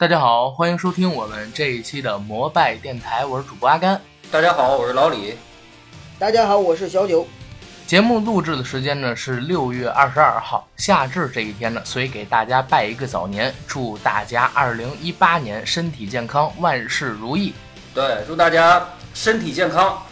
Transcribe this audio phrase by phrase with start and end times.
[0.00, 4.00] 大家好，欢迎收听我们这一期的摩拜电台，我是主播阿甘。
[4.30, 5.36] 大家好，我是老李。
[6.18, 7.28] 大家好，我是小九。
[7.86, 17.52] 节目录制的时间呢是六月二十二号，夏至这一天呢，所以给大家拜一个早年，祝大家二零一八年身体健康，万事如意。
[17.92, 20.02] 对，祝大家身体健康。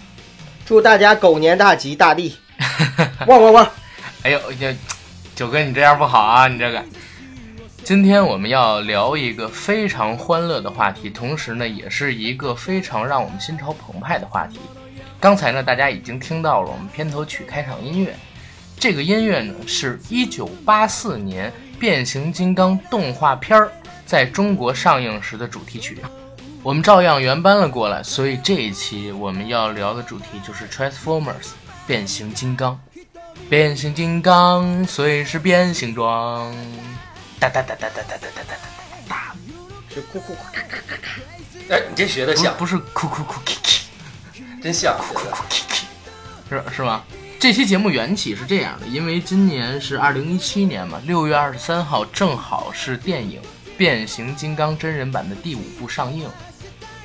[0.67, 2.37] 祝大家狗年大吉大利！
[3.27, 3.71] 汪汪汪！
[4.23, 4.77] 哎呦，这
[5.35, 6.85] 九哥你这样不好啊，你这个。
[7.89, 14.61] 今天我们要聊一个非常欢乐的话题，同时呢，也是一个非常让我们心潮澎湃的话题。
[15.19, 18.15] 刚才呢，大家已经听到了我们片头曲开场音乐，
[18.79, 23.73] 这个音乐呢是一九八四年《变形金刚》动画片儿
[24.05, 25.97] 在中国上映时的主题曲。
[26.63, 31.53] 我们照样原搬了过来，所以这一期我们要聊的主题就是 Transformers
[31.87, 32.79] 变形金刚。
[33.49, 36.55] 变形金刚随时变形装，
[37.41, 38.57] 哒哒哒哒哒哒哒哒哒哒
[39.09, 39.35] 哒。
[39.95, 41.21] 是哭哭哭咔咔咔咔。
[41.71, 43.55] 哎，你这学的像，不是哭哭哭 k
[44.63, 44.97] 真像。
[46.49, 47.05] 是是吗？
[47.39, 53.41] 这期节目缘起是这样的，因为今年是二零一七年嘛，六月二十三号正好是电影
[53.77, 56.29] 《变形金刚》真人版的第五部上映，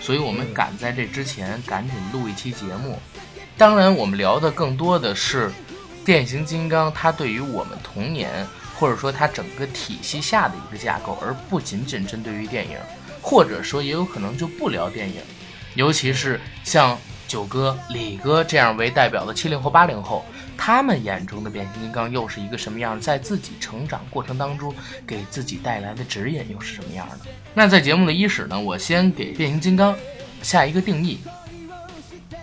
[0.02, 3.00] 所以我们赶在这之前赶紧录一期节目。
[3.58, 5.52] 当然，我们聊的更多的是
[6.04, 12.78] 变形金刚它对于我们童年，或者说它整个体系下的一个架构，而不仅仅针对于电影，
[13.22, 15.22] 或者说也有可能就不聊电影，
[15.76, 16.98] 尤其是像。
[17.26, 20.24] 九哥、李哥这样为代表的七零后、八零后，
[20.56, 23.00] 他们眼中的变形金刚又是一个什么样？
[23.00, 24.76] 在自己成长过程当中，
[25.08, 27.18] 给自己带来的指引又是什么样的？
[27.56, 29.96] 那在节目的伊始呢，我先给变形金刚
[30.44, 31.22] 下一个定义，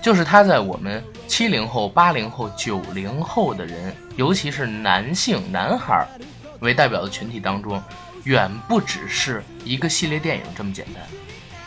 [0.03, 6.07] 就是它在我们七零后、八零后、九零后的人，尤其是男性男孩
[6.61, 7.83] 为代表的群体当中，
[8.25, 11.03] 远不只是一个系列电影这么简单。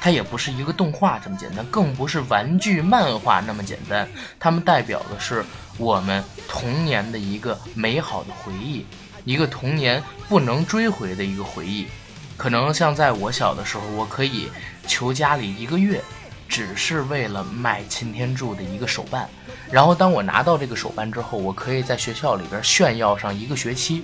[0.01, 4.05] 它也不是一个动画这么简单，更不是玩具漫画那么简单。
[4.37, 5.45] 它们代表的是
[5.77, 8.85] 我们童年的一个美好的回忆，
[9.23, 11.87] 一个童年不能追回的一个回忆。
[12.35, 14.49] 可能像在我小的时候，我可以
[14.85, 16.01] 求家里一个月，
[16.47, 19.29] 只是为了买擎天柱的一个手办。
[19.71, 24.03] 然后当我拿到这个手办之后，我可以在学校里边炫耀上一个学期。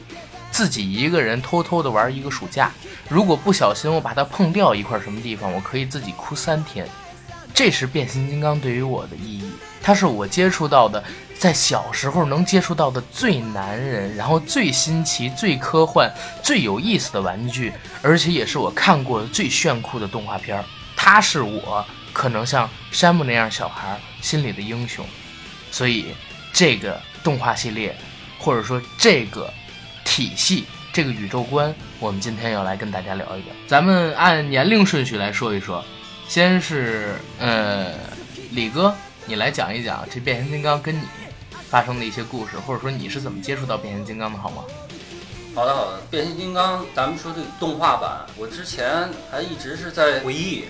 [0.52, 2.72] 自己一个人偷偷的玩一个暑假，
[3.08, 6.88] 如果不小心我把它碰掉一块什么地方，我可以自己哭三天。
[7.54, 11.04] 这是变形金刚对于我的意义，它是我接触到的，
[11.38, 16.12] 在小时候能接触到的最男人，然后最新奇、最科幻、
[16.42, 17.72] 最有意思的玩具，
[18.02, 20.66] 而且也是我看过的最炫酷的动画片儿。
[20.96, 25.06] 它是我可能像山姆那样小孩心里的英雄，
[25.72, 26.14] 所以
[26.52, 27.96] 这个动画系列，
[28.38, 29.52] 或者说这个。
[30.06, 33.54] 体系这个宇宙观，我们今天要来跟大家聊一聊。
[33.68, 35.86] 咱们按年龄顺序来说一说，
[36.28, 37.94] 先是呃，
[38.52, 38.94] 李哥，
[39.28, 41.04] 你来讲一讲这变形金刚跟你
[41.70, 44.64] 发生的一些故事，或者说你是怎么接触到变形金刚的，好吗？
[45.56, 46.02] 好的，好的。
[46.10, 50.66] 变形金刚，咱们说这个动画版，我之前还一直是在回忆。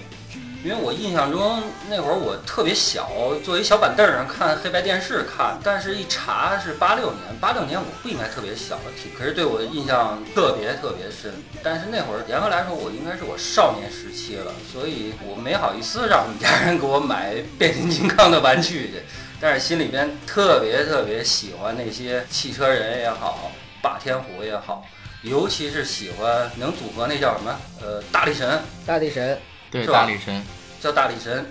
[0.62, 3.10] 因为我印象中那会儿我特别小，
[3.46, 11.32] 坐一小板凳上看黑白电视看，但是一查是八六年，八六年我不应该特别小的体，可是对我的印象特别特别深。
[11.64, 19.04] 但是那会儿严格来说，我应该是我少年时期了，所以我没好意思让家人给我买变形金刚的玩具去，
[19.40, 23.50] 但是心里边特别特别喜欢那些汽车人也好，
[23.82, 24.84] 霸天虎也好，
[25.24, 29.40] 尤其是喜欢能组合那叫什么呃大力神，大力神。
[29.72, 30.44] 对，大力神
[30.82, 31.46] 叫大力神，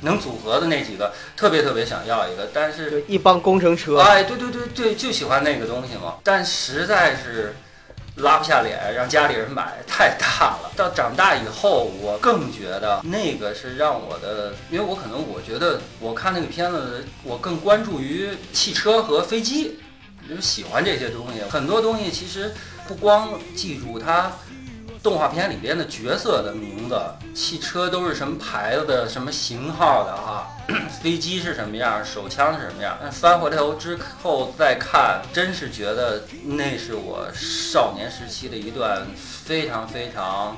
[0.00, 7.54] 能组合的那几个特别特别想要一个，但是一帮工程车，哎，对对对对，就喜欢那个东西嘛，但实在是
[8.16, 10.72] 拉不下脸让家里人买，太大了。
[10.76, 19.78] 到长大以后，我更觉得那个是让我的，因为我可能我觉得我看那个片子，我更关注于汽车和飞机，
[20.28, 21.42] 就喜欢这些东西。
[21.48, 22.52] 很多东西其实
[22.88, 24.32] 不光记住它。
[25.02, 26.94] 动画片里边的角色的名字，
[27.34, 30.46] 汽车都是什么牌子的、什么型号的哈？
[31.02, 32.04] 飞机是什么样？
[32.04, 32.96] 手枪是什么样？
[33.10, 40.56] 翻回头之后再看，真是觉得那是我少年时期的一段非常非常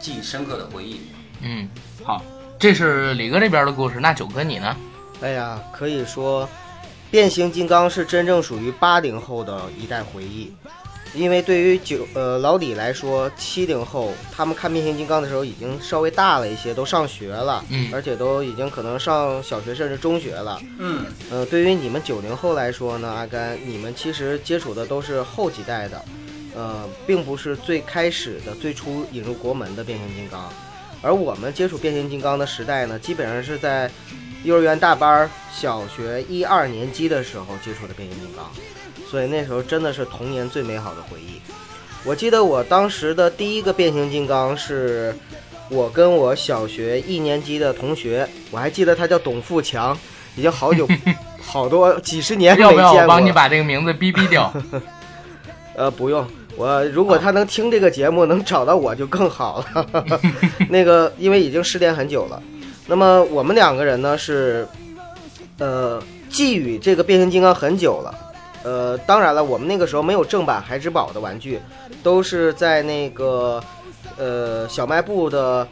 [0.00, 1.00] 记忆深刻的回忆。
[1.40, 1.68] 嗯，
[2.04, 2.22] 好，
[2.58, 3.98] 这是李哥这边的故事。
[4.00, 4.76] 那九哥你呢？
[5.20, 6.48] 哎呀，可以说，
[7.10, 10.52] 变形金刚是真正属于八零后的一代回忆。
[11.14, 20.60] 因为对于九呃老李来说，七零后他们看变形金刚的时候已经稍微大了一些，都上学了，嗯而且都已经可能上小学甚至中学了。
[20.78, 26.02] 嗯，呃，对于你们九零后来说呢，阿甘，你们其实接触的都是后几代的，
[26.54, 30.52] 呃，并不是最开始的最初引入国门的变形金刚。
[31.02, 33.90] 而我们接触变形金刚的时代呢，基本上是在
[34.44, 38.50] 幼儿园大班儿、小学一二年级的时候接触的变形金刚，
[39.10, 41.40] 所以那时候真的是童年最美好的回忆。
[42.04, 45.14] 我记得我当时的第一个变形金刚是
[45.68, 49.96] 我跟我小学一年级的同学，我还记得他叫董富强，
[50.36, 50.88] 已经好久
[51.40, 54.52] 好多几十年没要不要见过我帮你把这个名字逼逼掉？
[55.74, 56.26] 呃，不用，
[56.56, 60.02] 我如果他能听这个节目，能找到我就更好了。
[60.68, 62.40] 那个，因为已经失联很久了。
[62.86, 64.66] 那么我们两个人呢是，
[65.58, 68.14] 呃，寄予这个变形金刚很久了。
[68.64, 71.58] 呃，当然了，我们那个时候没有正版孩之宝的玩具，
[72.02, 73.62] 都是在那个
[74.18, 75.66] 呃小卖部的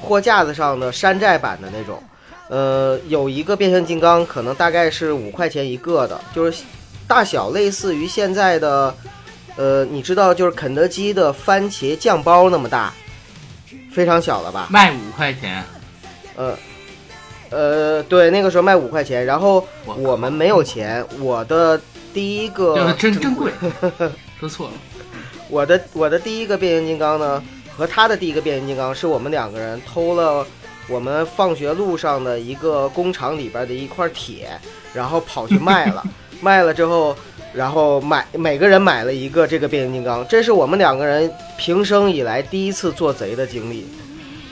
[0.00, 2.02] 货架子上的山寨版的那种。
[2.48, 6.64] 呃，有一个变形金刚，可能大概是五块钱一个的，就是
[7.06, 8.92] 大小类似于现在的。
[9.56, 12.92] 呃，你知道就是肯德基的番茄酱包那么大，
[13.92, 14.66] 非常小了吧？
[14.68, 15.62] 卖五块钱，
[16.34, 16.58] 呃，
[17.50, 21.80] 呃，对，那个时候卖五块钱，然后我我们没有钱，我的
[22.12, 23.52] 第一个个，真真贵，
[24.40, 24.72] 说错了。
[25.48, 27.40] 我的我的第一个变形金刚呢，
[27.76, 30.44] 和他的第一个变形金刚是我们两个人偷了
[30.88, 34.48] 我们放学路上的一个工厂里边的一块铁，
[34.92, 36.02] 然后跑去卖了，
[36.42, 37.16] 卖了之后。
[37.54, 43.86] 然后买每个人买了一个这个变形金刚，这是我们两个人平生以来第一次做贼的经历，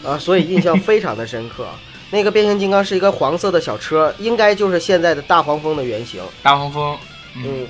[0.04, 1.66] 啊，所以印象非常的深刻。
[2.12, 6.22] 那个变形金刚是一个黄色的小车，应该就是现在的大黄蜂的原型。
[6.42, 6.96] 大黄蜂，
[7.36, 7.66] 嗯，嗯，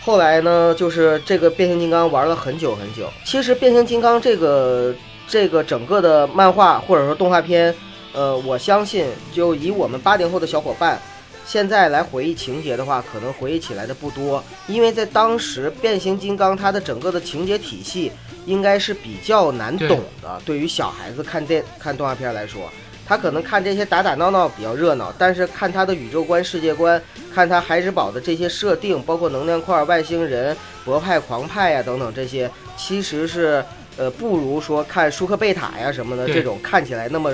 [0.00, 3.08] 后来呢，就是这个变形金刚玩了很久很久。
[3.24, 4.94] 其实变形金刚这个
[5.28, 7.74] 这个整个的漫画或者说动画片，
[8.12, 11.00] 呃，我相信就以我们八零后的小伙伴。
[11.44, 18.10] 现在来回忆情节的话，可能回忆起来的不多，因为在当时变形金刚它的整个的情节体系
[18.46, 22.70] 应该是比较难懂的，对于小孩子看电看动画片来说，
[23.06, 27.00] 他可能看这些打打闹闹比较热闹，但是看他的宇宙观、世界观，
[27.34, 33.62] 看他孩之宝的这些设定，包括能量块、外星人、博派、狂派呀、等等这些，其实是
[33.96, 37.30] 呃不如说看舒克贝塔呀什么的这种看起来那么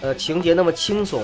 [0.00, 1.22] 呃情节那么轻松。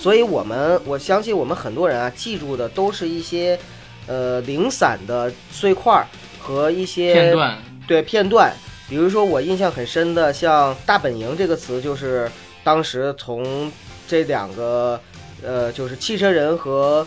[0.00, 3.58] 所以我们我相信我们很多人啊记住的都是一些
[4.06, 6.06] 呃零散的碎块儿
[6.38, 8.50] 和一些片段，对片段，
[8.88, 12.30] 比如说我印象很深的，像“大本营”这个词，就是
[12.64, 13.70] 当时从
[14.08, 14.98] 这两个
[15.44, 17.06] 呃，就是汽车人和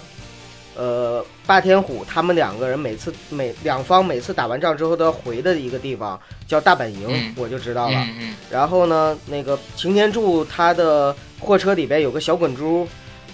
[0.76, 7.34] 呃霸天虎他们两个人每次每两方每次打完仗之后都要回的一个地方，叫大本营，嗯。
[7.38, 7.98] 我就知道了。
[7.98, 12.88] 嗯嗯，然后呢，那个擎天柱他的货车里边有个小滚珠，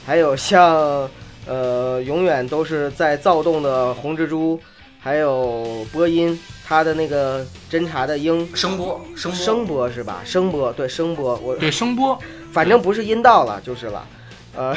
[0.05, 1.09] 还有像
[1.45, 4.59] 呃永远都是在躁动的红蜘蛛，
[4.99, 6.37] 还有波音
[6.67, 8.47] 他的那个侦察的鹰。
[8.55, 10.21] 声波，声波，声波是吧？
[10.25, 12.19] 声波对声波，我对，声波，
[12.51, 14.05] 反正不是阴道了就是了，
[14.55, 14.75] 呃，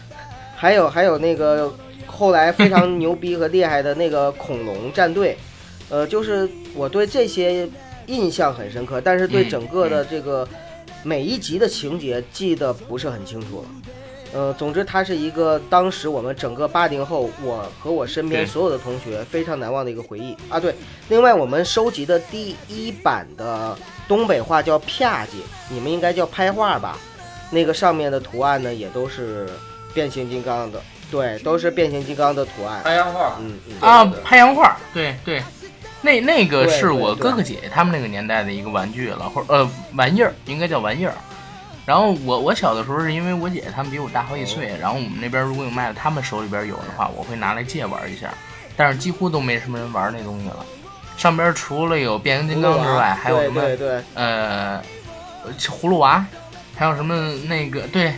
[0.56, 1.72] 还有还有那个
[2.12, 5.36] 后来非常牛逼和厉害的那个恐龙战队，
[5.88, 7.66] 呃，就是我对这些
[8.06, 10.46] 印象很深刻，但是对嗯整个的这个
[11.02, 13.68] 每一集的情节记得不是很清楚了。
[14.34, 20.58] 呃，总之，它是一个当时我们整个八零后，我和我身边所有的同学非常难忘的一个回忆啊。
[20.58, 20.74] 对，
[21.10, 23.76] 另外我们收集的第一版的
[24.08, 25.28] 东北话叫“啪叽”，
[25.68, 26.98] 你们应该叫拍画吧？
[27.50, 29.46] 那个上面的图案呢，也都是
[29.92, 30.80] 变形金刚的，
[31.12, 32.80] 对，都是变形金刚的图案。
[32.82, 35.42] 拍洋画，嗯嗯，啊拍洋画，对对，
[36.00, 41.12] 那那个是我哥哥姐姐他们那个年代的一个玩具了，或者呃玩意儿，应该叫玩意儿。
[41.84, 48.32] 然后我我小的时候是因为我姐姐他们比我大好几岁，然后我们那边如果有卖的，他们手里边有的话，我会拿来借玩一下。
[48.74, 50.64] 但是几乎都没什么人玩那东西了。
[51.18, 54.82] 上边除了有变形金刚之外，还有什么对对对，呃
[55.58, 56.24] 葫芦娃，
[56.74, 58.14] 还有什么那个对，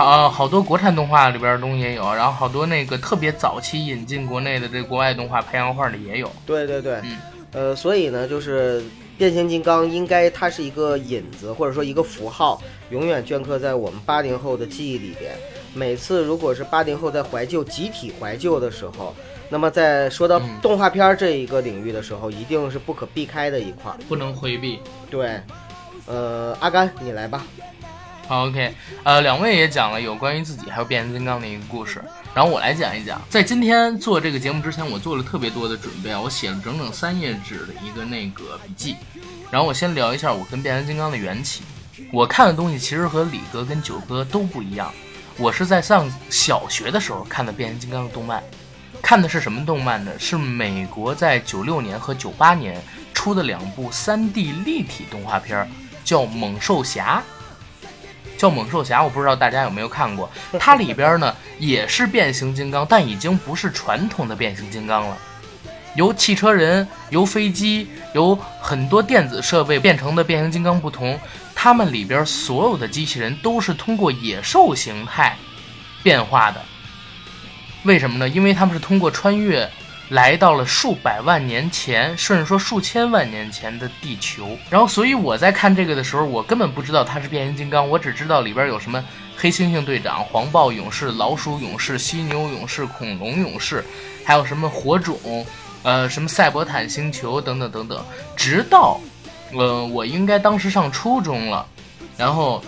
[0.00, 6.30] 好好多国产动画里边的东西也有，然后好多那个特别早期引进国内的这国外动画拍洋画的也有。
[6.46, 7.18] 对对对，嗯
[7.52, 8.82] 呃，所以呢，就是
[9.18, 15.32] 变形金刚应该它是一个引子，或者说一个符号，永远镌刻在我们八零后的记忆里边。
[15.74, 19.14] 每次如果是八零后在怀旧、集体怀旧的时候，
[19.48, 23.96] 那么在说到嗯动画片儿这一个领域的时候，一定是不可避开的一块儿。
[24.08, 24.80] 不能回避。
[25.10, 25.40] 对，
[26.06, 27.44] 呃，阿甘，你来吧。
[28.30, 28.72] 好 OK，
[29.02, 32.00] 呃，两位也讲了有关于自己还有变形金刚的一个故事，
[32.32, 33.20] 然后我来讲一讲。
[33.28, 38.94] 在今天做这个节目之前，我做了特别多的准备啊，我写了整整三页纸的一个那个笔记。
[39.50, 41.64] 然后我先聊一下我跟变形金刚的缘起。
[42.12, 44.94] 我看的东西其实和李哥跟九哥都不一样。
[45.36, 48.40] 我是在上小学的时候看的变形金刚的动漫，
[49.02, 50.12] 看的是什么动漫呢？
[50.20, 52.80] 是美国在九六年和九八年
[53.12, 55.68] 出的两部 3D 立体动画片，
[56.04, 57.20] 叫《猛兽侠》。
[58.40, 60.30] 叫《猛兽侠》，我不知道大家有没有看过。
[60.58, 65.18] 它里边呢也是变形金刚，但已经不是传统的变形金刚了，
[65.94, 71.20] 由汽车人、由飞机、由很多电子设备变成的变形金刚不同，
[71.54, 75.36] 它们里边所有的机器人都是通过野兽形态
[76.02, 76.62] 变化的。
[77.82, 78.26] 为什么呢？
[78.26, 79.70] 因为他们是通过穿越。
[80.10, 84.56] 来到了数百万年前，甚至说数千万年前的地球。
[84.68, 89.02] 然后，所以我在看这个的时候，我根本不知道它是变形金刚，我只知道里边有什么
[89.36, 93.84] 黑猩猩队长、黄豹勇士、老鼠勇士、犀牛勇士、恐龙勇士，
[94.24, 95.46] 还有什么火种，
[95.84, 98.04] 呃，什么赛博坦星球等等等等。
[98.36, 99.00] 直到，
[99.52, 101.64] 呃，我应该当时上初中了，
[102.16, 102.64] 然后，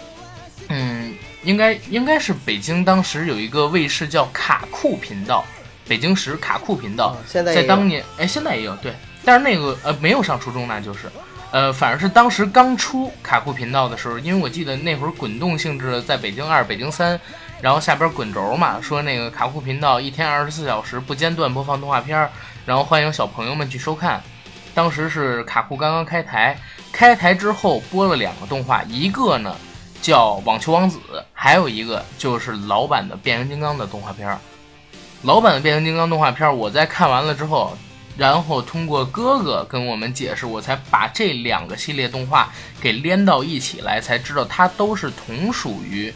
[0.69, 5.45] 嗯，应该应该是北京当时有一个卫视叫卡酷频道。
[5.89, 11.11] 北京时卡酷频道，在当年，哎，现在也有对，但是那个呃没有上初中，那就是，
[11.51, 17.19] 呃，反而是当时刚出卡酷频道的时候，因为我记得那会儿滚动性质的，在北京二、北京三，
[17.61, 22.29] 然后下边滚轴嘛，说那个卡酷频道一天二十四小时不间断播放动画片，
[22.65, 24.23] 然后欢迎小朋友们去收看。
[24.75, 26.57] 当时是卡酷刚刚开台，
[26.91, 29.55] 开台之后播了两个动画，一个呢
[30.01, 30.99] 叫网球王子，
[31.35, 34.39] 还有一个就是老版的变形金刚的动画片。
[35.23, 37.77] 老版的变形金刚动画片，我在看完了之后，
[38.17, 46.13] 然后通过哥哥跟我们解释，我才把这两个系列动画给连到一起来，才知道它都是同属于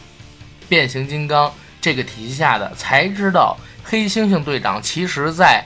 [0.67, 1.49] 变形金刚
[1.79, 2.69] 这个体系下的。
[2.75, 5.63] 才知道黑猩猩队长其实在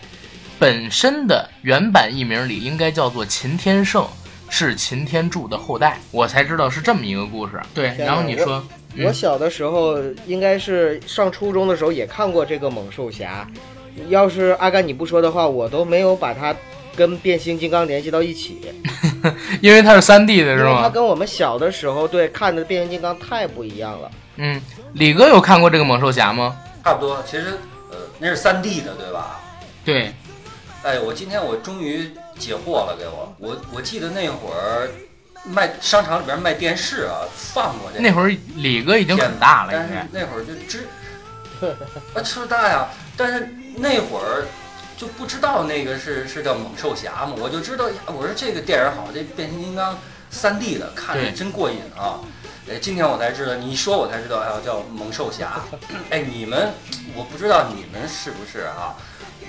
[0.60, 4.08] 本身的原版译名里应该叫做秦天圣，
[4.52, 5.98] 是秦天柱的后代。
[6.12, 7.60] 我才知道是这么一个故事。
[7.74, 8.64] 对，然后你说。
[9.04, 13.48] 我小的时候应该是上初中的时候也看过这个猛兽侠，
[14.10, 16.56] 要是阿甘你不说的话，我都没有把它
[16.96, 18.62] 跟变形金刚联系到一起，
[19.62, 20.82] 因为它是三 D 的是吗？
[20.84, 24.12] 它跟我们小的时候对看的变形金刚太不一样了。
[24.36, 24.62] 嗯，
[24.94, 26.58] 李哥有看过这个猛兽侠吗？
[26.84, 27.60] 差不多，其实
[27.92, 29.40] 呃那是三 D 的对吧？
[29.86, 30.12] 对。
[30.84, 34.90] 哎，我今天我终于解惑了，给我，我我记得那会儿。
[35.44, 40.88] 卖商场里边卖电视啊，放过这那会儿李哥已经很大了，但是那会儿就知
[42.14, 44.46] 啊吃大呀，但是那会儿
[44.98, 49.98] 就不知道那个是是叫猛兽侠嘛，我就知道呀，我说这个电影好，这变形金刚
[50.30, 52.20] 三 D 的看着真过瘾啊！
[52.70, 55.60] 哎，今天我才知道，你一说我才知道还要叫猛兽侠。
[56.12, 56.72] 哎，你们
[57.16, 58.96] 我不知道你们是不是啊？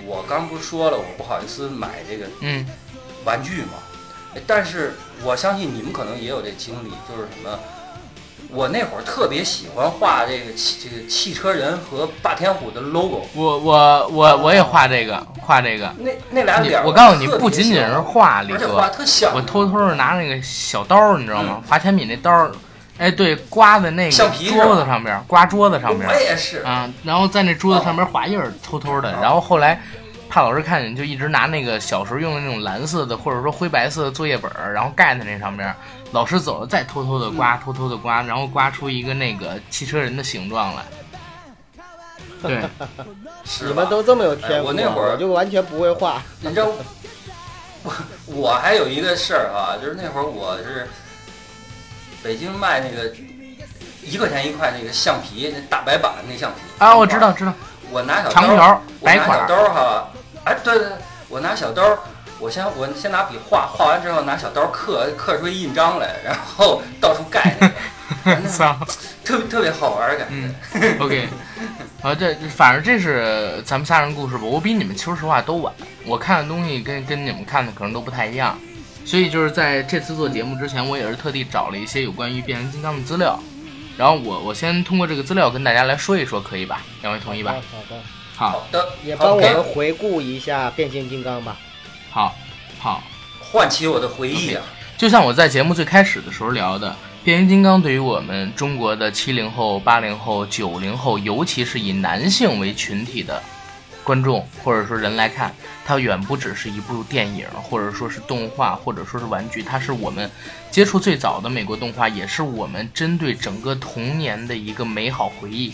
[0.05, 2.67] 我刚不是说了，我不好意思买这个嗯
[3.25, 3.75] 玩具嘛。
[4.47, 7.59] 但是我相信你们可能也有这经历，就是什么？
[8.55, 13.27] 我那会儿特别喜欢画这个汽这个汽车人和霸天虎的 logo。
[13.35, 15.91] 我我我我也画这个，画这个。
[16.01, 18.91] 那那俩脸，我告诉你，不仅仅是画，李哥，
[19.35, 21.63] 我偷偷的拿那个小刀，你知道吗？
[21.67, 22.51] 华天敏那刀，
[22.99, 26.07] 哎，对，刮在那个桌子上边，刮桌子上边。
[26.07, 26.59] 我也是。
[26.59, 29.13] 啊，然后在那桌子上边划印儿，偷偷的。
[29.23, 29.81] 然后后来。
[30.33, 35.75] 怕老师看见，就一直拿那个小时候用的那种蓝色的，或者说灰白色的作业本儿，然后盖在那上面。
[36.11, 40.83] 老师走了，再偷偷的刮，偷偷的刮，然后刮出一个那个汽车人的形状来。
[42.41, 42.63] 对，
[43.61, 46.23] 你们都这么有天赋，我那会儿就完全不会画。
[46.41, 46.67] 你知道，
[47.83, 47.93] 我
[48.25, 50.89] 我还有一个事儿啊，就是那会儿我是
[52.23, 53.15] 北京卖那个
[54.03, 57.53] 一块钱一块那个橡皮，那大白板那橡皮啊，我知道知道。
[57.91, 60.09] 我拿小长条白块小刀哈。
[60.45, 60.89] 哎，对对，
[61.29, 61.99] 我拿小刀，
[62.39, 67.55] 我先我先拿笔画画完之后，拿小刀刻刻出印章来，然后到处盖，
[69.25, 70.97] 特别特别好玩感觉。
[70.99, 71.29] OK，
[72.03, 74.43] 啊，这反正这是咱们仨人故事吧。
[74.45, 75.73] 我比你们说实话都晚，
[76.05, 78.59] 我看的东西跟跟你们看的可能都不太一样，
[79.05, 83.39] 所以就是在这次做节目之前，我也是特地找了一些有关于变形金刚的资料，
[83.97, 86.83] 然后我我先通过这个资料跟大家来说一说，可以吧？
[87.03, 87.53] 两位同意吧？
[87.71, 88.03] 好的。
[88.51, 91.57] 好的，也帮我们回顾一下变形金刚吧。
[92.11, 92.35] 好，
[92.81, 93.01] 好，
[93.41, 94.65] 唤起我的回忆啊！
[94.99, 103.41] 就像我在节目最开始的时候聊的，变形金刚对于我们中国的七零后、八零后、九零后，尤其是以男性为群体的
[104.03, 105.55] 观众或者说人来看，
[105.87, 110.29] 它远不只是一部电影，或者说是动画，或者说是玩具，它是我们
[110.69, 115.73] 接触最早的美国动画，也是我们针对整个童年的一个美好回忆。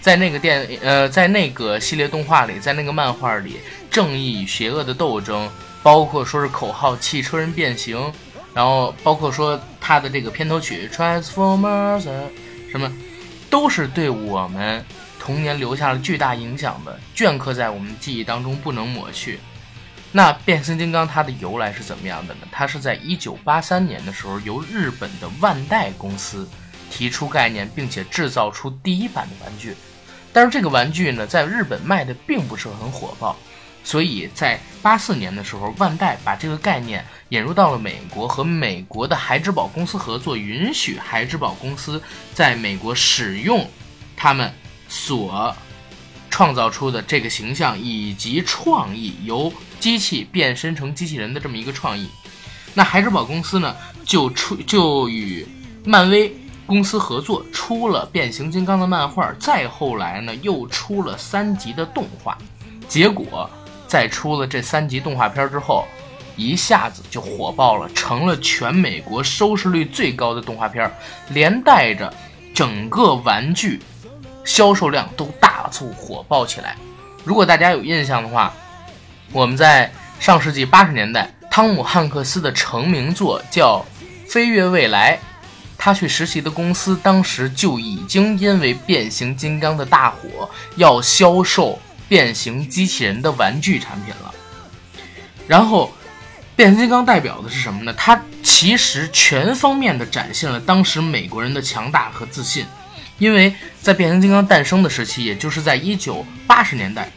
[0.00, 3.58] 在那个电呃，在那个系列动画里，在那个漫画里，
[3.90, 5.48] 正义与邪恶的斗争，
[5.82, 8.12] 包括说是口号“汽车人变形”，
[8.54, 12.02] 然后包括说它的这个片头曲 “Transformers”，
[12.70, 12.90] 什么，
[13.48, 14.84] 都是对我们
[15.18, 19.40] 童年留下了巨大影响的，镌刻在我们记忆当中不能抹去。
[20.12, 22.40] 那变形金刚它的由来是怎么样的呢？
[22.52, 26.48] 它是在一九八三年的时候，由日本的万代公司
[26.94, 29.74] 提出概念，并且制造出第一版的玩具。
[30.32, 33.36] 但是这个玩具呢，在日本卖的并不是很火爆，
[33.82, 42.00] 所以在八四年的时候，万代把这个概念引入到了美国，和美国的孩之宝公司合作，允许孩之宝公司
[42.32, 43.68] 在美国使用
[44.16, 44.52] 他们
[44.88, 45.52] 所
[46.30, 52.08] 创造出的这个形象以及创意，由机器变身成机器人的这么一个创意。
[52.72, 53.74] 那孩之宝公司呢，
[54.04, 55.44] 就出就与
[55.84, 56.32] 漫威。
[56.66, 62.38] 公司合作出了变形金刚的漫画，再后来呢又出了三集的动画，
[62.88, 63.48] 结果
[63.86, 65.84] 在出了这三集动画片之后，
[66.36, 70.90] 一下子就火爆了，成了全美国收视率最高的动画片，
[71.28, 72.12] 连带着
[72.54, 73.80] 整个玩具
[74.44, 76.76] 销售量都大促火爆起来。
[77.24, 78.52] 如果大家有印象的话，
[79.32, 83.84] 我们在上世纪八十年代，汤姆汉克斯的成名作叫
[84.30, 85.16] 《飞跃未来》。
[85.84, 94.34] 他去实习的公司当时就已经因为变形金刚的大火，要销售变形机器人的玩具产品了。
[95.46, 95.92] 然后，
[96.56, 97.92] 变形金刚代表的是什么呢？
[97.98, 102.64] 它其实全方面的展现了当时美国人的强大和自信，
[103.18, 107.10] 因为在变形金刚诞生的时期，也就是在一九八十年代，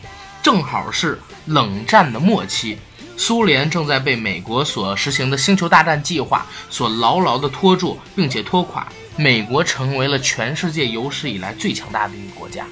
[0.43, 2.77] 正好是冷战的末期。
[3.17, 8.88] 苏联正在被美国所实行的星球大战计划所牢牢地拖住，并且拖垮。
[9.17, 12.63] 美国成为了全世界有史以来最强大的一个国家。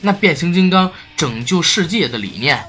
[0.00, 2.64] 那变形金刚拯救世界的理念，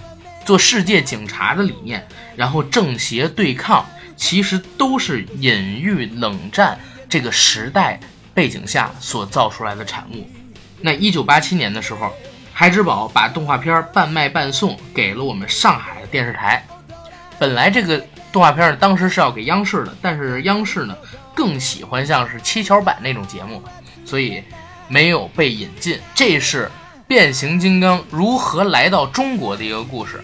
[0.45, 2.05] 做世界警察的理念，
[2.35, 3.85] 然后正邪对抗，
[4.17, 6.77] 其实都是隐喻冷战
[7.07, 7.97] 这个时代
[8.33, 10.29] 背景下所造出来的产物。
[10.81, 12.11] 那一九八七年的时候，
[12.51, 16.67] 孩之宝把动画片半卖半送给了我们上海的电视台。
[17.39, 20.95] 本来这个动画片，当时是要给央视的，但是央视呢
[21.35, 23.61] 更喜欢像是七巧板那种节目，
[24.05, 24.43] 所以
[24.87, 25.99] 没有被引进。
[26.15, 26.69] 这是
[27.07, 30.23] 变形金刚如何来到中国的一个故事。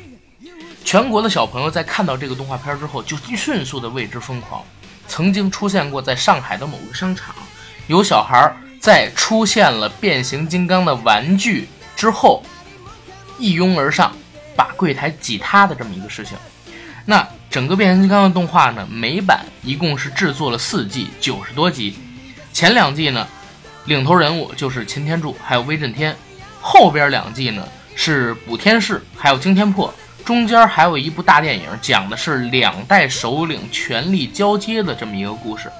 [0.84, 4.62] 全国的小朋友在看到这个动画片之后，就迅速的为之疯狂。
[5.08, 7.36] 曾经出现过在上海的某个商场，
[7.88, 12.43] 有小孩在出现了变形金刚的玩具之后，
[13.38, 14.12] 一拥而上，
[14.56, 16.38] 把柜台挤塌的这么一个事情。
[17.05, 21.95] 那整个变形金刚的动画呢，美版一共是制作了四季，九十多集。
[22.53, 23.27] 前两季呢，
[23.85, 26.15] 领头人物就是擎天柱还有威震天，
[26.61, 35.71] 后边两季呢是补天士还有惊天破，中间还有一部大电影，讲的是两代首领权力交接的这么一个故事。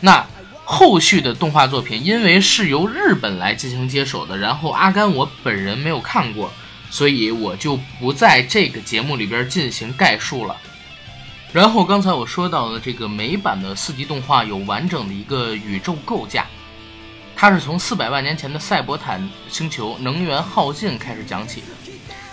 [0.00, 0.26] 那
[0.64, 6.52] 后续的动画作品，因为是由日本来进行接手的，然后阿甘我本人没有看过。
[6.90, 10.56] 所以我就不在这个节目里边进行概述了。
[11.52, 16.46] 然后刚才我说到的这个美版的四 D 动画有完整的一个宇宙构架，
[17.34, 21.66] 它是从四百万年前的赛博坦星球能源耗尽开始讲起的。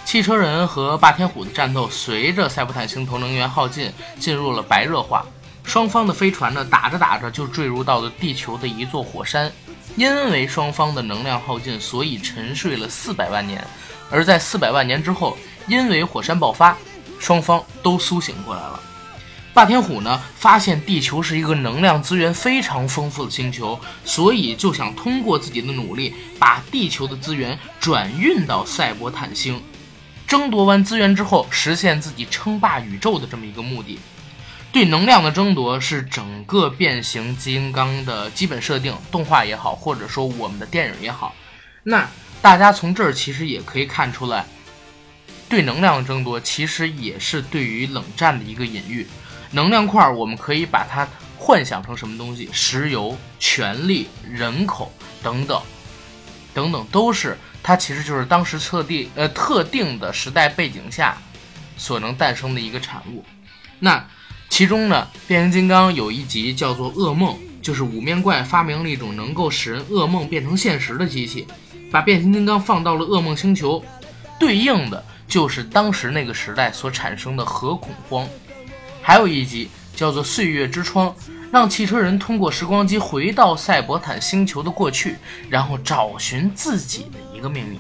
[0.04, 5.26] 汽车人和霸天虎的战斗随着赛博坦星球能源耗尽进入了白热化，
[5.64, 9.52] 双方的飞船呢打着打着就坠入到了地球的一座火山，
[9.96, 13.66] 因为双方的能量耗尽，所以沉睡了四百万年。
[14.10, 15.38] 而在四百万年之后，
[15.68, 16.78] 因为火山爆发，
[17.20, 18.80] 双方都苏醒过来了。
[19.54, 29.64] 霸天虎呢，发现地球是一个能量资源非常丰富的星球，所以就想通过自己的努力，把地球的资源转运到赛博坦星，
[30.28, 33.98] 争夺完资源之后，实现自己称霸宇宙的这么一个目的。
[34.74, 41.34] 对能量的争夺是整个变形金刚的基本设定，动画也好，或者说我们的电影也好，
[41.84, 42.08] 那。
[42.46, 44.46] 大家从这儿其实也可以看出来，
[45.50, 49.08] 对能量的争夺其实也是对于冷战的一个隐喻。
[49.50, 51.08] 能量块我们可以把它
[51.40, 52.48] 幻想成什么东西？
[52.54, 55.60] 石油、权力、人口等等，
[56.54, 61.18] 等等都是它其实就是当时特定呃特定的时代背景下
[61.78, 63.26] 所能诞生的一个产物。
[63.80, 64.08] 那
[64.50, 71.48] 其中呢，变形金刚有一集叫做噩梦，就是五面怪发明了一种能够使人噩梦变成现实的机器。
[71.96, 73.82] 把变形金刚放到了噩梦星球，
[74.38, 78.28] 对应的就是当时那个时代所产生的核恐慌。
[79.02, 81.08] 还有一集叫做《岁月之窗》，
[81.54, 85.16] 让汽车人通过时光机回到赛博坦星球的过去，
[85.50, 87.80] 然后找寻自己的一个命运。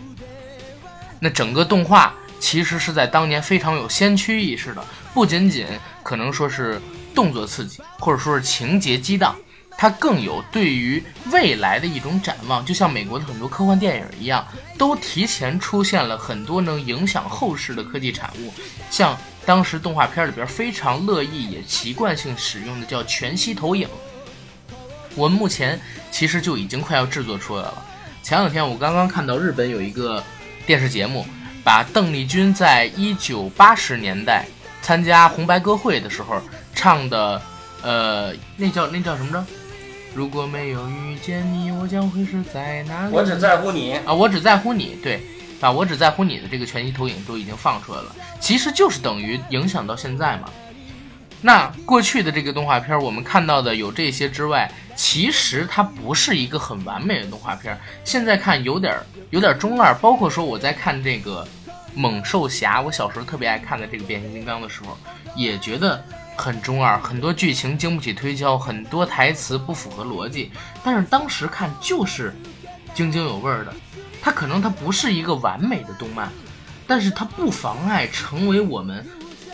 [1.20, 4.82] 那整个动画其实是在当年非常有先驱意识的，
[5.14, 5.68] 不仅仅
[6.04, 6.82] 可能说是
[7.14, 9.36] 动作刺激，或者说是情节激荡，
[9.78, 12.66] 它更有对于未来的一种展望。
[12.66, 14.46] 就像美国的很多科幻电影一样，
[14.78, 18.54] 都提前出现了很多能影响后世的科技产物，
[18.90, 23.88] 像当时动画片里边非常乐意也习惯性使用的叫全息投影。
[25.16, 25.80] 我们目前
[26.12, 27.86] 其实就已经快要制作出来了。
[28.24, 30.22] 前两天我刚刚看到日本有一个
[30.66, 31.26] 电视节目，
[31.64, 34.46] 把邓丽君在一九八十年代
[34.82, 36.42] 参加红白歌会的时候
[36.74, 37.42] 唱的，
[37.82, 39.46] 呃，那叫那叫什么着？
[40.16, 43.14] 如果没有遇见你，我将会是在哪里？
[43.14, 43.96] 我只在乎你。
[44.06, 45.22] 啊，我只在乎你，对，
[45.60, 50.50] 把我只在乎你的这个全息投影都已经放出来了，其实就是等于影响到现在嘛。
[51.42, 57.78] 那过去的这个动画片，我们看到的有这些之外，其实它不是一个很完美的动画片。
[58.06, 61.46] 现在看有点儿有点儿中二，包括说我在看这个
[61.94, 64.98] 猛兽侠，我小时候特别爱看的这个变形金刚的时候，
[65.36, 66.02] 也觉得
[66.36, 70.52] 很中二，很多剧情经不起推敲，很多台词不符合逻辑。
[70.84, 72.36] 但是当时看就是
[72.94, 73.74] 津津有味儿的。
[74.22, 76.32] 它可能它不是一个完美的动漫，
[76.88, 79.06] 但是它不妨碍成为我们。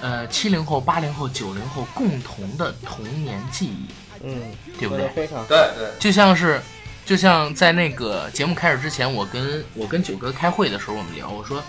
[0.04, 3.86] 呃，七零后、八零后、九零后共同的童年记忆，
[4.24, 4.42] 嗯，
[4.80, 5.08] 对不对？
[5.10, 5.46] 非常。
[5.46, 6.60] 对对，就像是，
[7.06, 11.62] 就像在那个节目开始之前，我跟我跟九哥开会的时候，我们聊，我说，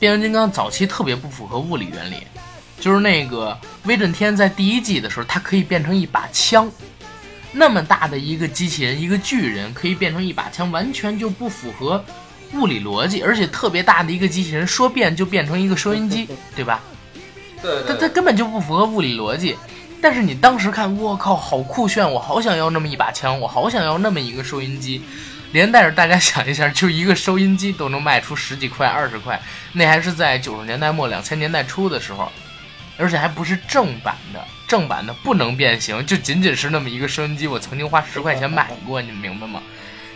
[0.00, 2.26] 变形金刚早期特别不符合物理原理，
[2.78, 6.70] 就是那个威震天在第一季的时候，它可以变成一把枪，
[7.52, 12.04] 那么大的一个机器人，一个巨人可以变成一把枪，完全就不符合
[12.52, 16.80] 物理逻辑，而且特别大的一个机器人说变就变成一个收音机，对吧？
[17.62, 19.56] 对对，它它根本就不符合物理逻辑，
[20.00, 22.08] 但是你当时看，我靠，好酷炫！
[22.10, 25.02] 我好想要那么一把枪，我好想要那么一个收音机。
[25.52, 29.40] 连带着大家想一下，就一个收音机都能卖出十几块、二十块，
[29.72, 32.30] 那还是在九十年代末、两千年代初的时候，
[32.98, 37.46] 而且还不是正版的，正版的不能变形，就仅仅是那么一个收音机。
[37.46, 39.62] 我曾经花十块钱买过，你们明白吗？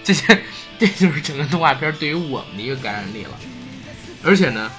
[0.03, 0.43] 这些，
[0.79, 3.31] 这就是整个动画片对于我们的一个感染力了。
[4.25, 4.71] 而且呢。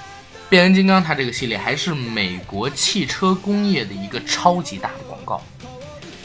[0.50, 5.42] 变形金刚它这个系列还是美国汽车工业的一个超级大的广告。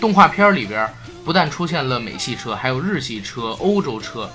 [0.01, 0.85] 动画片里边
[1.23, 4.29] 不但出现了美系车，还有日系车、欧洲车。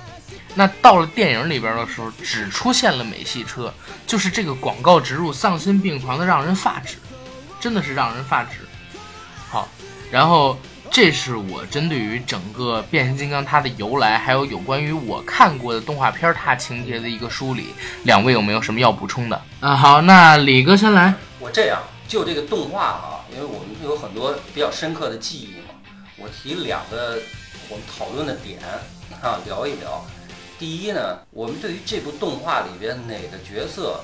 [0.55, 3.71] 那到了电影里边的时候，只出现了美系车，
[4.07, 6.97] 就是这个广告植入丧心病狂的，让人发指，
[7.63, 8.59] 真的是让人发指。
[9.49, 9.67] 好，
[10.11, 10.59] 然后。
[10.95, 17.69] 这是我针对于整个变形金刚它的由来，还有有关于我看过的动画片它情节的一个梳理。
[18.03, 19.43] 两位有没有什么要补充的？
[19.61, 21.15] 啊，好，那李哥先来。
[21.41, 25.75] 我这样就这个动画啊，因为我们有很多比较深刻的记忆嘛，
[26.19, 27.19] 我提两个
[27.71, 28.61] 我们讨论的点
[29.23, 30.05] 啊，聊一聊。
[30.59, 33.99] 第一呢，我们对于这部动画里边哪个角色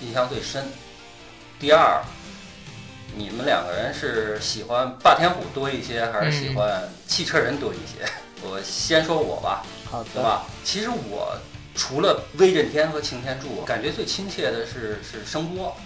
[0.00, 0.64] 印象最深？
[1.58, 2.00] 第二。
[3.16, 8.04] 你们两个人是喜欢霸天虎多一些，还是喜欢汽车人多一些？
[8.42, 10.46] 我先说我吧，好的吧。
[10.62, 11.36] 其实我
[11.74, 15.76] 除了威震天和擎天柱，感觉最亲切的是是声波。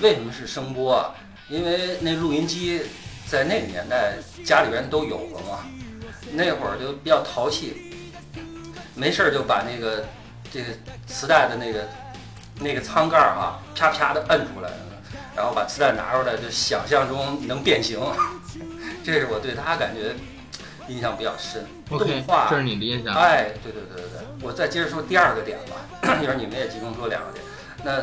[0.00, 1.14] 为什么是声波啊？
[1.48, 2.82] 因为那录音机
[3.26, 5.66] 在那个年代家里边都有了嘛，
[6.32, 7.92] 那会儿就比较淘气，
[8.94, 10.06] 没事儿就把那个
[10.52, 10.66] 这个
[11.06, 11.88] 磁带的那个
[12.60, 14.70] 那个舱盖儿哈，啪啪的摁出来。
[15.34, 17.98] 然后把磁带拿出来，就想象中能变形，
[19.02, 20.14] 这是我对他感觉
[20.88, 21.66] 印象比较深。
[21.88, 23.14] 动画，这是你的印象。
[23.14, 27.44] 哎，对对对对对，我再接着说第二个点吧， 一会儿你们也集中说两个点。
[27.84, 28.02] 那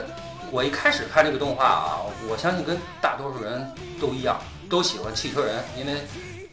[0.51, 4.39] 我一开始看这个动画啊，我相信跟大多数人都一样，
[4.69, 6.01] 都喜欢汽车人，因为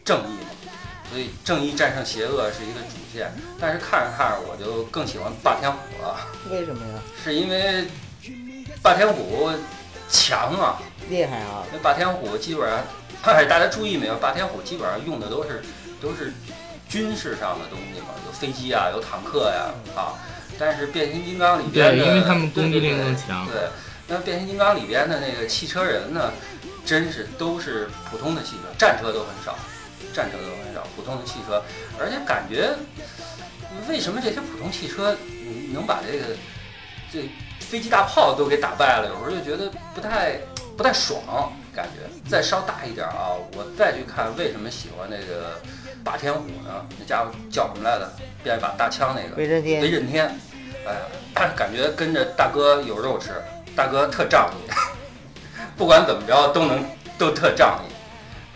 [0.05, 0.69] 正义嘛，
[1.09, 3.33] 所以正义战胜邪恶是一个主线。
[3.59, 6.17] 但是看着看着，我就更喜欢霸天虎了。
[6.51, 6.99] 为什么呀？
[7.23, 7.87] 是因为
[8.83, 9.49] 霸天虎。
[10.09, 11.63] 强啊，厉害啊！
[11.71, 12.79] 那霸天虎基本上，
[13.47, 14.15] 大家注意没有？
[14.15, 15.61] 霸天虎基本上用的都是
[16.01, 16.31] 都是
[16.87, 20.15] 军事上的东西嘛，有飞机啊，有坦克呀啊。
[20.57, 23.45] 但是变形金刚里边的，对，因为他们攻击力更强。
[23.47, 23.67] 对，
[24.07, 26.31] 那变形金刚里边的那个汽车人呢，
[26.85, 29.55] 真是都是普通的汽车，战车都很少，
[30.13, 31.61] 战车都很少，普通的汽车。
[31.99, 32.73] 而且感觉，
[33.87, 35.15] 为什么这些普通汽车
[35.73, 36.25] 能把这个
[37.11, 37.29] 这？
[37.69, 40.39] 飞机大炮都给打败了，有时候就觉得不太
[40.77, 45.59] 不太爽，感觉再稍大一点啊，我再去看为什么喜欢那个
[46.03, 46.85] 霸天虎呢？
[46.97, 48.09] 那家伙叫什么来着？
[48.43, 49.81] 变一把大枪那个威震天。
[49.81, 50.39] 威震天，
[50.85, 50.93] 哎
[51.43, 53.31] 呀， 感觉跟着大哥有肉吃，
[53.75, 54.71] 大哥特仗义，
[55.75, 56.85] 不管怎么着都能
[57.17, 57.91] 都特仗义，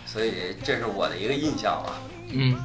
[0.07, 1.93] 所以这是我的一个印象吧。
[2.29, 2.57] 嗯，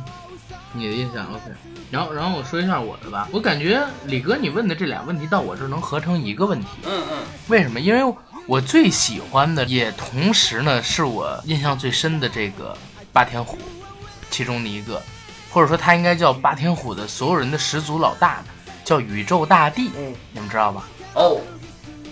[0.72, 1.42] 你的印象 OK。
[1.90, 3.28] 然后，然后我说一下我的吧。
[3.32, 6.66] 我感觉李哥你问的这俩问题到我这儿能合成一个问题。
[6.84, 7.18] 嗯嗯，
[7.48, 7.78] 为什么？
[7.78, 8.14] 因为
[8.46, 12.76] 我最喜欢的，也同时呢是我印象最深的这个
[13.12, 13.56] 霸天虎，
[14.30, 15.00] 其中的一个，
[15.50, 18.42] 或者说他应该叫霸天虎的所有人的始祖老大，
[18.84, 20.84] 叫宇宙大帝，嗯，你们知道吧？
[21.14, 21.40] 哦，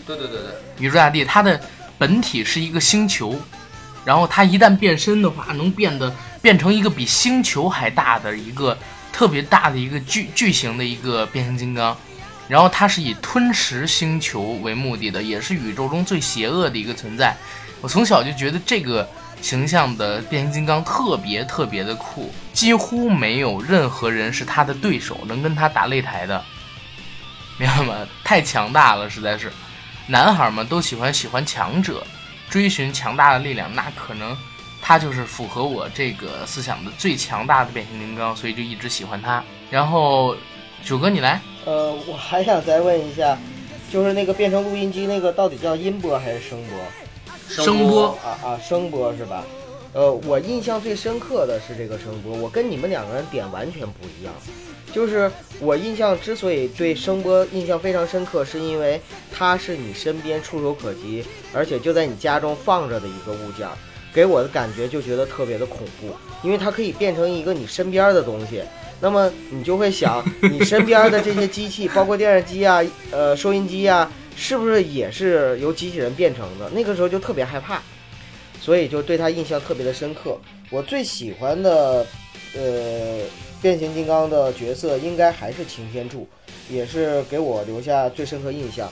[0.07, 1.61] 对对对对，宇宙大帝他的
[1.99, 3.37] 本体是一个星球，
[4.05, 8.77] 然后它一旦变身的话，能变得变成一个比星球还大的一个
[9.15, 11.97] 特别大的一个巨巨型的一个变形金刚，
[12.49, 17.37] 然后它是以吞食星球为目的的，也是宇宙中最邪恶的一个存在。
[17.81, 19.09] 我从小就觉得这个
[19.41, 26.45] 形象的变形金刚特别特别的酷，几乎没有任何人是他的对手，能跟他打擂台的，
[27.57, 27.95] 明白吗？
[28.25, 29.53] 太强大了，实在是。
[30.09, 32.05] 男孩们都喜欢喜欢强者，
[32.51, 34.37] 追寻强大的力量，那可能
[34.87, 39.43] 他就是符合我这个思想的最强大的变形金刚，所以就一直喜欢他。
[39.71, 40.37] 然后，
[40.85, 43.39] 九哥你来，呃，我还想再问一下，
[43.91, 46.79] 就是那个变成录音机那个到底叫音波还是声波？
[47.49, 49.43] 声波啊啊，声波是吧？
[49.95, 54.35] 呃，我印象最深刻的是这个声波，我跟你们两个人点完全不一样。
[54.93, 59.01] 就是我印象之所以对声波印象非常深刻，是因为
[59.33, 63.73] 它是你身边触手可及，而且就在你家中放着的一个物件儿，
[64.15, 68.63] 给我的感觉就觉得特别的恐怖，因为它可以变成一个你身边的东西。
[69.01, 76.71] 那么你就会想， 你身边的这些机器，包括电视机啊、呃收音机啊，是不是也是由机器人变成的？
[76.71, 77.83] 那个时候就特别害怕，
[78.61, 80.39] 所以就对他印象特别的深刻。
[80.71, 82.07] 我最喜欢的，
[82.57, 83.19] 呃，
[83.61, 86.27] 变形金刚的角色应该还是擎天柱，
[86.71, 88.91] 也是给我留下最深刻印象。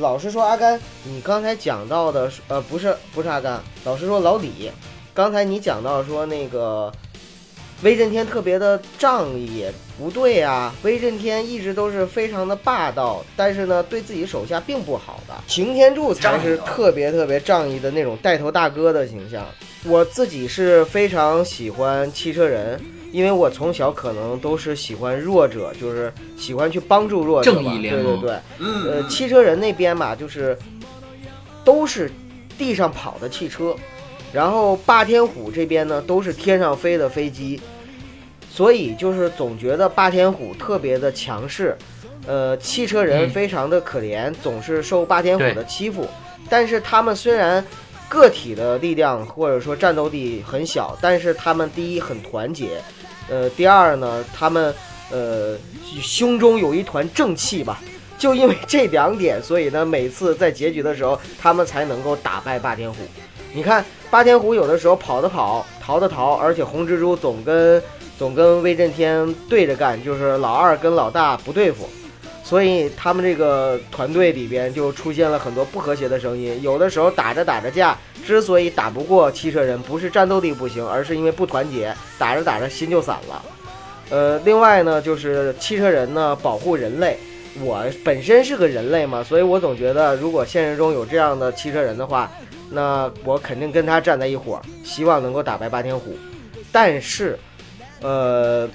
[0.00, 4.70] 老实说，阿甘，你刚才讲到的，呃，不是不是阿甘，老实说，老李，
[5.14, 6.92] 刚才你讲到说那个
[7.82, 9.64] 威震天特别的仗义，
[9.96, 15.34] 不对啊，威震天一直都是非常的霸道，但是呢，对自己手下并不好的。
[15.46, 19.46] 擎天柱才是特别特别仗义的那种带头大哥的形象。
[19.84, 22.80] 我自己是非常喜欢汽车人，
[23.16, 27.50] 因为我从小可能都是喜欢弱者，就是喜欢去帮助弱者。
[27.50, 30.54] 正义联盟对对对，嗯，呃，汽车人那边吧，就是
[31.64, 32.12] 都是
[32.58, 33.74] 地上跑的汽车，
[34.34, 37.58] 然后霸天虎这边呢都是天上飞的飞机，
[38.50, 41.74] 所以就是总觉得霸天虎特别的强势，
[42.26, 46.06] 呃，汽车人嗯非常的可怜，总是受霸天虎的欺负。
[46.50, 47.64] 但是他们虽然
[48.10, 52.80] 个体的力量或者说战斗力很小，但是他们第一很团结，
[53.28, 54.74] 呃，第二呢，他们
[55.10, 55.56] 呃
[56.00, 57.80] 胸中有一团正气吧。
[58.18, 62.96] 就因为这两点，所以呢，每次在结局的时候，他们才能够打败霸天虎。
[63.52, 67.82] 你看，霸天虎有的时候跑的跑，逃的逃，而且红蜘蛛总跟
[68.18, 71.86] 总跟威震天对着干，就是老二跟老大不对付，
[72.46, 76.62] 所以他们这个团队里边就出现了很多不和谐的声音。
[76.62, 83.42] 有的时候打着打着架，之所以打不过汽车人，不是战斗力不行，而是因为不团结，打着打着心就散了。
[84.10, 87.18] 呃，另外呢，就是汽车人呢保护人类。
[87.58, 92.30] 我本身是个人类嘛，所以我总觉得，如果现实中有这样的汽车人的话，
[92.70, 96.16] 那我肯定跟他站在一伙儿，希望能够打败霸天虎。
[96.70, 97.36] 但是，
[98.02, 98.68] 呃，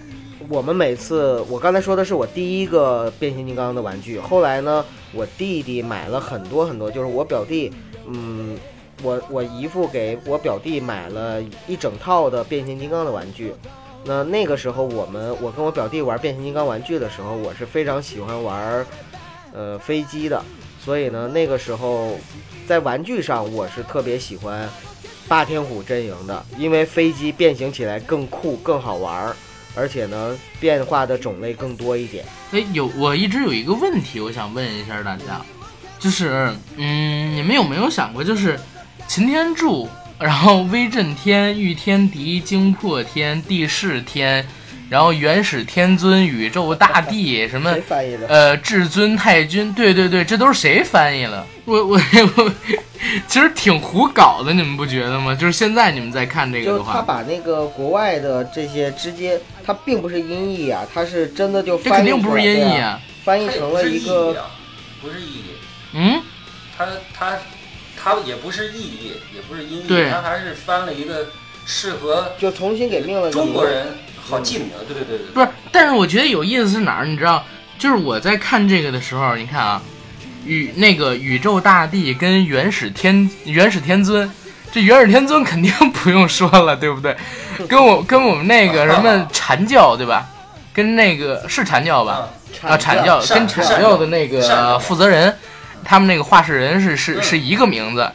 [0.49, 7.71] 我们每次，我刚才说的是我第一个变形金刚的玩具，后来呢，我弟弟买了很多很多，就是我表弟，
[8.07, 8.57] 嗯，
[9.03, 13.53] 我我姨父给我表弟买了一整套的变形金刚的玩具。
[14.03, 18.85] 那那个时候，我们我跟我表弟玩变形金刚玩具的时候，我是非常喜欢玩，
[19.53, 20.41] 呃，飞机的。
[20.83, 22.17] 所以呢，那个时候
[22.65, 24.67] 在玩具上，我是特别喜欢
[25.27, 29.35] 霸天虎阵营的，因为飞机变形起来更酷、更好玩儿，
[29.75, 32.25] 而且呢，变化的种类更多一点。
[32.51, 35.41] 哎，有我一直有一个问题，我想问一下大家，
[35.99, 38.59] 就是，嗯，你们有没有想过，就是
[39.07, 44.45] 擎天柱，然后威震天、御天敌、惊破天、地势天，
[44.89, 48.27] 然后元始天尊、宇宙大帝， 什么谁翻译的？
[48.27, 51.45] 呃，至尊太君，对对对，这都是谁翻译了？
[51.65, 51.99] 我我
[52.37, 52.51] 我，
[53.27, 55.33] 其实挺胡搞的，你们不觉得吗？
[55.33, 63.01] 就是现在你们在看这个的话，他把那个国外的这些直接，他并不是音译啊，它是真的就这翻译肯定不是音译啊，啊。
[63.23, 64.45] 翻译成了一个
[64.99, 65.43] 不是意义，
[65.93, 66.21] 嗯，
[66.75, 67.37] 它它
[67.95, 71.27] 它也不是意义，也不是音译，对它还是翻了一个
[71.65, 77.05] 适合就重新给命了个中国人好记名，对对对对，不是，但是我觉得有意思是哪儿？
[77.05, 77.45] 你知道，
[77.77, 79.81] 就是我在看这个的时候，你看啊，
[80.43, 84.27] 宇那个宇宙大帝跟元始天元始天尊，
[84.71, 87.15] 这元始天尊肯定 不用说了，对不对？
[87.67, 90.25] 跟我跟我们那个什么 禅教对吧？
[90.73, 92.29] 跟那个是禅教吧？
[92.61, 95.35] 啊，阐教跟阐教的那个负责人，
[95.83, 98.09] 他们那个画事人是是是一个名字，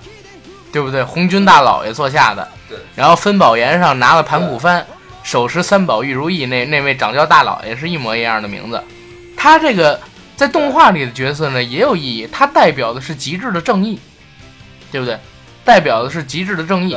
[0.73, 1.03] 对不对？
[1.05, 2.79] 红军大老爷座下的，对。
[2.95, 4.83] 然后分宝岩上拿了盘古幡，
[5.23, 8.83] 手持三宝玉如意，那那位掌教大老爷是一模一样的名字。
[9.37, 10.01] 他这个
[10.37, 13.99] 在动画里的角色呢也有意义，他代表的是极致的正义，
[14.90, 15.19] 对不对？
[15.67, 16.97] 代表的是极致的正义。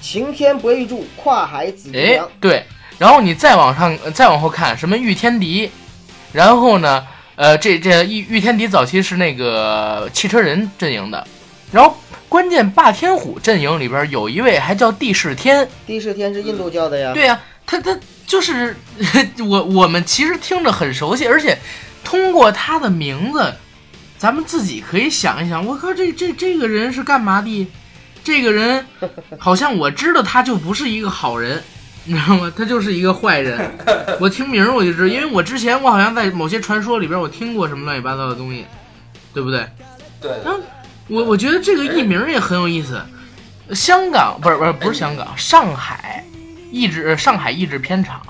[0.00, 2.64] 擎天博玉柱，跨海紫金哎，对。
[2.98, 5.70] 然后你再往上再往后看，什么御天敌？
[6.32, 11.26] 然后呢，呃，这这御御天敌早期是那个汽车人阵营的，
[11.72, 11.96] 然后
[12.28, 17.12] 关键霸天虎阵营里边有一位还叫帝释天，帝释天是印度教的呀。
[17.12, 18.76] 对呀，他他就是
[19.44, 21.58] 我我们其实听着很熟悉，而且
[22.04, 23.52] 通过他的名字，
[24.16, 27.66] 咱们自己可以想一想，我靠，这这这个人是干嘛的？
[28.26, 28.84] 这个人
[29.38, 31.62] 好像我知道他就不是一个好人。
[32.02, 32.52] 你知道吗？
[32.56, 33.70] 他就是一个坏人。
[34.18, 38.64] 我听名我就知道，因为我之前我好像在某些传说里边我听过什么乱七八糟的东西，
[39.32, 39.64] 对不对？
[40.20, 40.32] 对。
[41.06, 43.00] 我我觉得这个艺名也很有意思。
[43.72, 46.24] 香港不是不是不是香港，上海
[46.72, 48.20] 译制上海译制片厂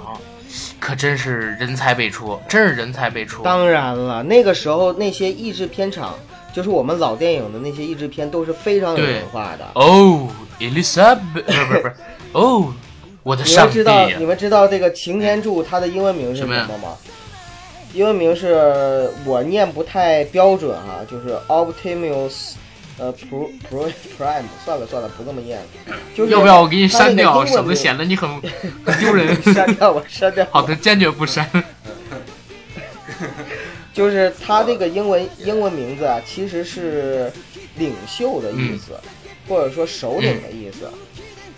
[0.79, 3.43] 可真是人才辈出，真是人才辈出。
[3.43, 6.15] 当然了，那个时候那些译制片厂，
[6.57, 9.71] 就是我们老电影的那些译制片都是非常有文化的。
[9.75, 10.27] 哦
[10.59, 11.95] ，Elizabeth，不是不是不是，
[12.33, 12.73] 哦。
[13.23, 16.97] 我的你们知道你们知道这个擎天柱它的英文名是什么吗？
[17.93, 22.53] 英文名是我念不太标准哈，就是 Optimus，
[22.99, 24.45] 呃，Pro Pro Prime。
[24.65, 25.61] 算了算了，不这么念。
[26.15, 28.51] 就是要不要我给你删掉，省得显得你很很
[28.99, 29.43] 丢人。
[29.53, 30.47] 删掉吧，删掉。
[30.51, 31.47] 好的，坚决不删。
[33.97, 37.33] 就是他这个英文英文名字啊，其实是
[37.79, 38.93] 领袖的意思，
[39.49, 40.87] 或者说首领的意思。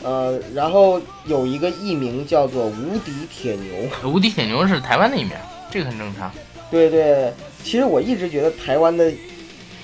[0.05, 5.33] 呃，然后有一个艺名叫做无敌铁牛， 无敌铁牛是台湾的艺名，
[5.69, 6.31] 这个很正常。
[6.71, 7.33] 对对，
[7.65, 9.11] 其实我一直觉得台湾的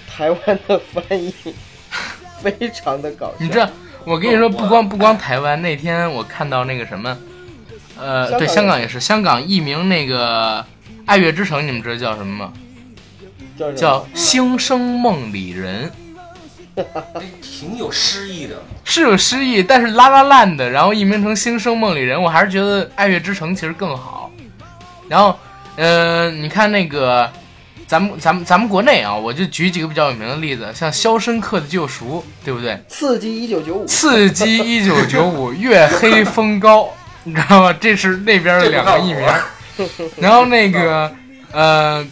[0.09, 1.35] 台湾的翻译
[2.41, 3.35] 非常的搞笑。
[3.41, 3.69] 你知道，
[4.05, 7.19] 我跟你说，不光不光台湾，那天我看到那个什么，
[7.99, 10.61] 呃，对，香港也是，香港艺名那个
[11.07, 12.53] 《爱乐之城》，你们知道叫什么吗？
[13.59, 15.91] 叫叫星生梦里人。
[17.41, 24.29] 挺有诗意的，是有诗意，但是拉拉烂的，然后译名成《星生梦里人》，我还是觉得《爱乐之城》其实更好。
[25.09, 25.39] 然后，
[25.77, 27.31] 嗯，你看那个，
[27.87, 32.83] 咱们咱们咱们国内啊，我就举几个比较有名的例子，像《肖申克的救赎》，对不对？
[32.89, 37.73] 刺激一九九五，刺激一九九五，月黑风高，你知道吗？
[37.75, 39.25] 这是那边的两个译名。
[40.19, 41.13] 然后那个，
[41.53, 42.07] 呃。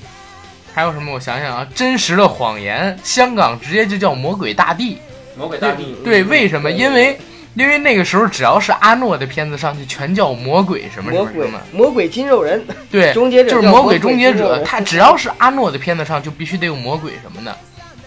[0.74, 1.12] 还有什么？
[1.12, 4.96] 我想想啊，真实的谎言，香港直接就叫魔鬼大帝。
[5.36, 5.94] 魔鬼大帝。
[6.02, 6.70] 对，为什么？
[6.70, 7.18] 因为
[7.52, 11.60] 因为那个时候只要是阿诺的片子上去，全叫魔鬼什么什么什么。
[11.72, 12.64] 魔鬼筋肉人。
[12.90, 14.64] 对，终结者就是魔鬼终结者。
[14.64, 17.54] 他只要是阿诺的片子上，就必须得有魔鬼什么的。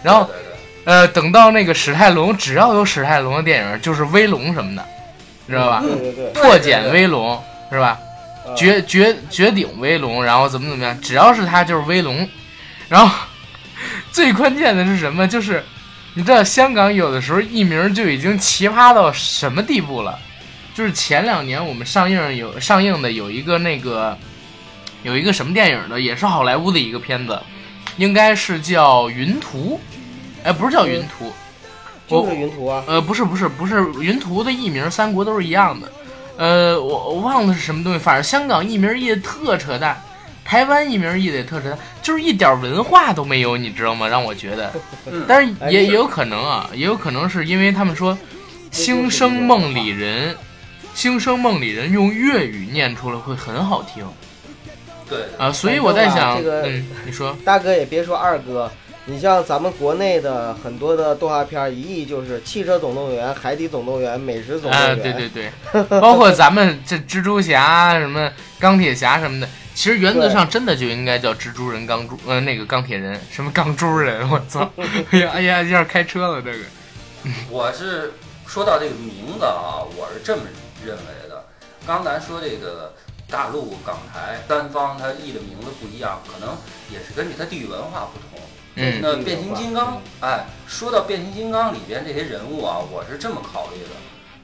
[0.01, 0.27] 然后，
[0.85, 4.83] 呃，等到那个史泰龙，只要有史泰龙的电影，就是威龙什么的，
[5.45, 5.83] 你知道吧？
[5.83, 6.25] 对对对。
[6.31, 7.39] 破茧威龙
[7.71, 7.99] 是吧？
[8.55, 10.99] 绝绝绝顶威龙，然后怎么怎么样？
[11.01, 12.27] 只要是他就是威龙。
[12.89, 13.27] 然后
[14.11, 15.27] 最关键的是什么？
[15.27, 15.63] 就是
[16.13, 20.19] 你知道香港有的时候艺名就已经奇葩到什么地步了？
[20.73, 24.17] 就是前两年我们上映有上映的有一个那个
[25.03, 27.41] 有一个什么电影的，也是好莱坞的一个片子，
[27.97, 29.79] 应该是叫《云图》。
[30.45, 31.33] 哎，不是叫《云图》，
[32.11, 32.83] 就是《云图》啊。
[32.87, 35.91] 呃，不是不是不是，《云图》的艺名三国都是一样的。
[36.37, 40.01] 呃，我我忘了是什么东西，反正香港一名译的特扯淡。
[40.43, 44.07] 台湾译名译的也特扯淡，就是一点文化都没有，你知道吗？
[44.07, 44.71] 让我觉得，
[45.27, 48.15] 但是也也有可能啊，也有可能是因为他们说
[48.69, 50.37] “星生梦里人
[50.93, 54.05] ”，“星生梦里人”用粤语念出来会很好听。
[55.09, 56.67] 对啊，所以我在想，这个
[57.05, 58.71] 你说大哥也别说二哥，
[59.07, 64.89] 你像咱们国内的很多的动画片，一译就是《汽车总动员》《海底总动员》《美食总动员》。
[64.93, 65.51] 啊，对对对，
[66.01, 69.47] 包括咱们这蜘蛛侠、什么钢铁侠什么的。
[69.75, 74.67] 其实原则上真的就应该叫蜘蛛人钢珠，呃，那个钢铁人，什么钢珠人，我操！
[75.11, 76.63] 哎呀哎呀，有点开车了这个。
[77.51, 78.13] 我是
[78.47, 80.43] 说到这个名字啊，我是这么
[80.83, 81.45] 认为的。
[81.85, 82.95] 刚才说这个
[83.29, 86.55] 大陆、港台三方，它译的名字不一样，可能
[86.91, 88.43] 也是根据它地域文化不同。
[88.75, 88.99] 嗯。
[89.01, 93.89] 那变形金刚，哎，说到变形金刚里边这些人物啊，我是这么考虑的，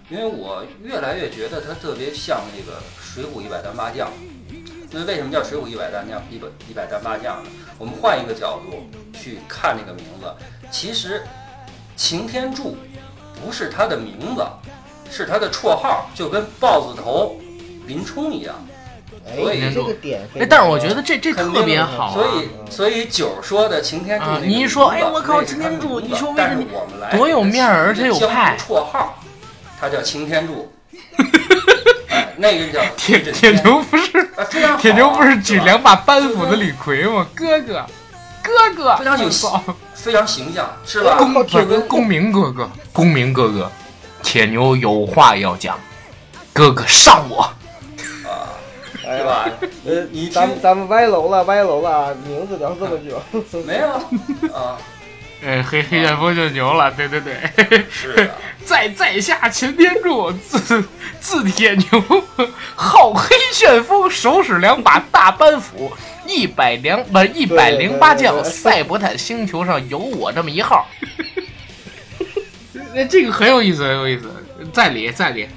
[0.10, 4.08] 因为我越来越觉得它特别像那个《水浒一百单八将》。
[4.94, 7.50] 那为什么叫水浒一百单将一百一百单八将呢？
[7.78, 8.86] 我们换一个角度
[9.18, 10.34] 去看这个名字，
[10.70, 11.24] 其实
[11.96, 12.76] 擎天柱
[13.42, 14.46] 不是他的名字，
[15.10, 17.38] 是他的绰号，就跟豹子头
[17.88, 18.56] 林冲一样。
[19.28, 22.14] 哎所以，这个点哎，但是我觉得这这特别好啊。
[22.14, 29.20] 所以，所以九儿说的擎天柱啊你一说哎我靠擎天柱你说为什么我们来多有面儿而且有派绰号，
[29.80, 30.72] 他叫擎天柱。
[32.10, 34.30] 哎，那个叫铁铁牛不是
[34.80, 37.26] 铁牛不是举两把板斧的李逵吗？
[37.34, 37.86] 哥哥，
[38.44, 39.64] 哥哥，非常有操
[39.94, 41.16] 非常形象，是吧？
[41.18, 43.72] 公不铁牛是公明哥哥，公明哥哥，
[44.22, 45.80] 铁牛有话要讲，
[46.52, 47.50] 哥哥上我。
[49.12, 49.50] 啊，哎呀对吧？
[49.86, 53.22] 呃你咱们咱们歪楼了，歪楼了，名字聊这么久，
[53.66, 53.88] 没有
[54.54, 54.78] 啊？
[55.44, 57.36] 哎，黑黑旋风就牛了，对对对，
[57.90, 58.32] 是的，
[58.64, 60.84] 在在下擎天柱，字
[61.20, 61.88] 字铁牛，
[62.76, 65.92] 号黑旋风，手使两把大板斧，
[66.28, 70.86] 一百两不一百零八将，赛博坦星球上有我这么一号。
[72.94, 74.30] 那这个很有意思，很有意思。
[74.72, 75.48] 在理再理，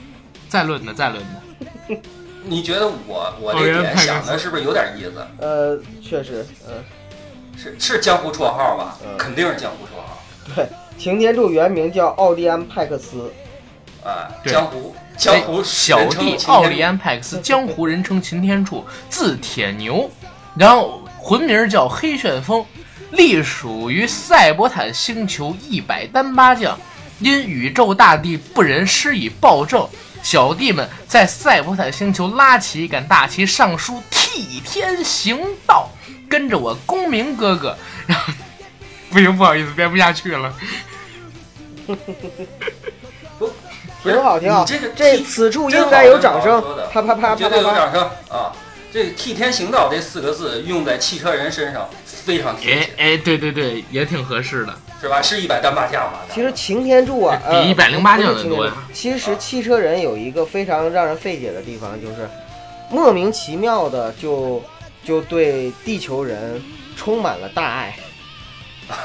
[0.49, 1.99] 再论的再论的。
[2.47, 5.27] 你觉得我我这点派克斯想的是不是有点意思？
[5.39, 6.85] 呃，确实，嗯、
[7.57, 8.99] 是是江湖绰号吧？
[9.05, 10.23] 嗯肯定是江湖绰号。
[10.55, 10.69] 对，
[10.99, 13.33] 擎天柱原名叫奥利安·派克斯，
[14.05, 20.11] 啊，对江湖江湖哎小弟奥利安·派克斯，江湖人称擎天柱，字铁牛，
[20.57, 22.65] 然后魂名叫黑旋风，
[23.13, 26.79] 隶属于赛博坦星球一百单八将。
[27.21, 29.89] 因宇宙大帝不仁施以暴政，
[30.25, 35.91] 小弟们在赛博坦星球拉起一杆大旗，上书替天行道，
[36.29, 37.77] 跟着我公明哥哥。
[38.07, 38.33] 然后，
[39.11, 40.53] 不行，不好意思，编不下去了。
[44.03, 44.65] 挺好，挺好。
[44.65, 46.61] 你这个这此处应该有掌声
[46.91, 47.85] 啪啪啪绝对有啪啪啪。
[47.85, 48.51] 掌声啊！
[48.91, 54.75] 这“替天行道”这四个字用在汽车人身上非常贴切，哎哎，对对对，也挺合适的。
[55.05, 55.21] 是吧？
[55.21, 56.21] 是一百单八将嘛？
[56.33, 62.27] 其实擎天柱啊，呃，比108将的不是擎天多其实汽车人有一个非常让人费解的地方，就是
[62.91, 64.63] 莫名其妙的就
[65.05, 66.63] 就对地球人
[66.97, 67.95] 充满了大爱。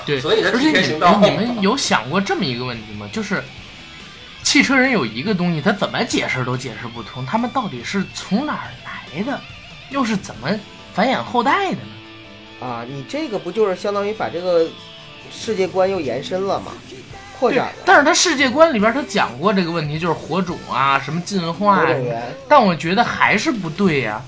[0.06, 3.10] 对， 所以而且你们你们有想过这么一个问题吗？
[3.12, 3.43] 就是
[4.41, 9.38] 汽车人有一个东西，他怎么解释都解释不通，他们到底是从哪儿来的，
[9.89, 10.50] 又是怎么
[10.93, 12.66] 繁衍后代的呢？
[12.66, 14.68] 啊，你这个不就是相当于把这个
[15.32, 16.73] 世界观又延伸了嘛？
[17.39, 17.73] 扩展了。
[17.86, 21.88] 但是他世界观里边他讲过这个问题，就是火种啊，什么进化
[22.47, 24.21] 但我觉得还是不对呀、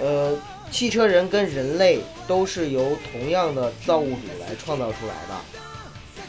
[0.00, 0.36] 呃，
[0.70, 5.34] 汽车人跟人类都是由同样的造物主来创造出来的。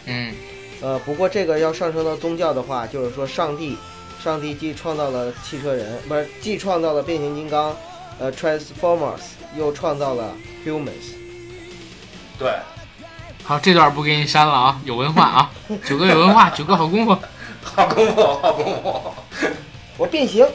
[0.05, 0.34] 嗯，
[0.82, 3.78] 呃，不过这个要上升到宗教的话，就是说上帝，
[4.23, 7.75] 上帝既创造了汽车人，不是既创造了变形金刚，
[8.19, 9.21] 呃，Transformers，
[9.57, 10.34] 又创造了
[10.65, 11.15] Humans。
[12.39, 12.53] 对，
[13.48, 15.50] 好，这段不给你删了啊，有文化啊，
[15.86, 17.18] 九哥有文化，九哥好功夫。
[17.64, 19.14] 好功夫，好功夫。
[19.95, 20.45] 我变形，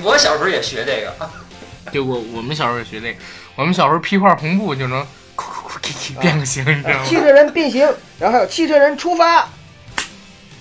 [0.00, 1.30] 我小时候也学这个，
[1.90, 3.18] 对我我们小时候也学这个，
[3.56, 7.04] 我们小时候披块红布就能哭哭哭啼啼变个形，你知道吗？
[7.04, 7.80] 汽车人变形，
[8.20, 9.48] 然后还有汽车人出发。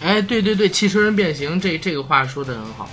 [0.01, 2.89] 哎，对对对，汽车人变形，这这个话说的很好。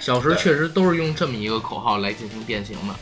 [0.00, 2.94] 小时候确实都是用这么一个口号来进行变形的。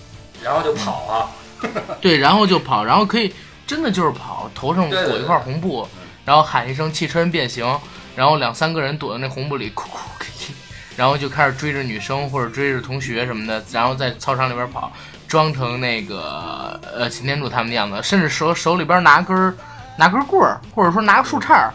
[0.43, 1.33] 然后就跑啊，
[2.01, 3.33] 对，然后就跑，然后可以
[3.67, 5.89] 真的就是跑，头上裹一块红布，
[6.25, 7.67] 然后喊一声“汽车人变形”，
[8.15, 10.55] 然后两三个人躲在那红布里哭哭啼啼，
[10.97, 14.93] 然后就开始追着女生或者追着同学什么的，然后在操场里边跑，
[15.27, 19.55] 装成那个呃擎天柱他们的样子，甚至手手里边拿根儿
[19.97, 21.73] 拿根棍儿，或者说拿个树杈儿，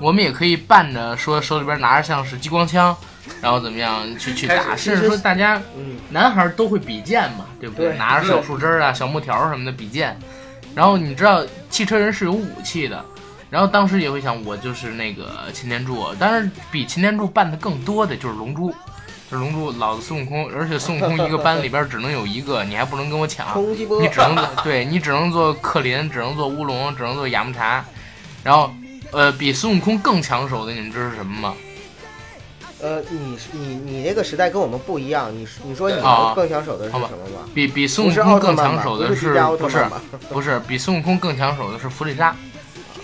[0.00, 2.96] 我们也可以扮着说手里边拿着像是激光枪。
[3.40, 10.18] 然后怎么样去去打，甚至说大家嗯，男孩儿都会比剑嘛，对不对拿着小树枝儿啊、小木条儿什么的比剑。
[10.74, 13.04] 然后你知道汽车人是有武器的，
[13.50, 18.70] 然后当时也会想，我就是那个擎天柱，但是比擎天柱办的更多的就是龙珠，
[19.28, 23.48] 就是龙珠老子孙悟空，而且孙悟空一个班里边只能有一个，你还不能跟我抢，
[24.00, 27.84] 你，只能做对你只能做克林，只能做乌龙，只能做雅木茶，
[28.44, 28.72] 然后
[29.10, 31.54] 呃比孙悟空更抢手的，你们知道是什么吗？
[32.80, 35.96] 呃，你你你那个时代跟我们不一样，你你说你
[36.34, 37.48] 更抢手的是什么吗？
[37.54, 38.56] 比比孙悟空更？
[38.56, 39.84] 抢手的是不是？
[40.30, 42.34] 不是比孙悟空更抢手的是弗利莎。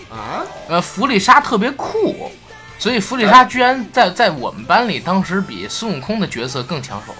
[0.09, 2.31] 啊，呃，弗利莎特别酷，
[2.79, 7.13] 所以弗利莎居然在在我们班里当时比孙悟空的角色更抢手。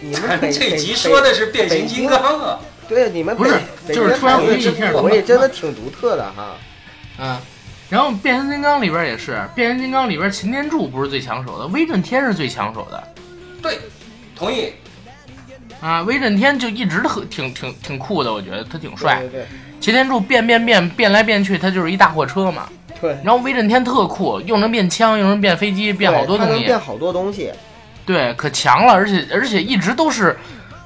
[0.00, 6.54] 你们这集说的是变形金刚啊，对你们不是就是突然回忆一下口味真的挺独特的哈。
[7.18, 7.36] 嗯，
[7.88, 13.02] 然后变形金刚里边也是，变形金刚里边擎天柱不是最抢手的，威震天是最抢手的。
[13.62, 13.78] 对，
[14.34, 14.72] 同意。
[15.80, 19.20] 啊，威震天就一直特挺挺挺酷的，我觉得他挺帅。
[19.20, 19.46] 对对
[19.78, 22.66] 擎天柱变变变变来变去，他就是一大货车嘛。
[23.00, 26.80] 对对，然后威震天特酷，又能变枪，又能变飞机，变好多东西变。
[26.80, 27.52] 好多东西。
[28.06, 30.36] 对，可强了，而且而且一直都是，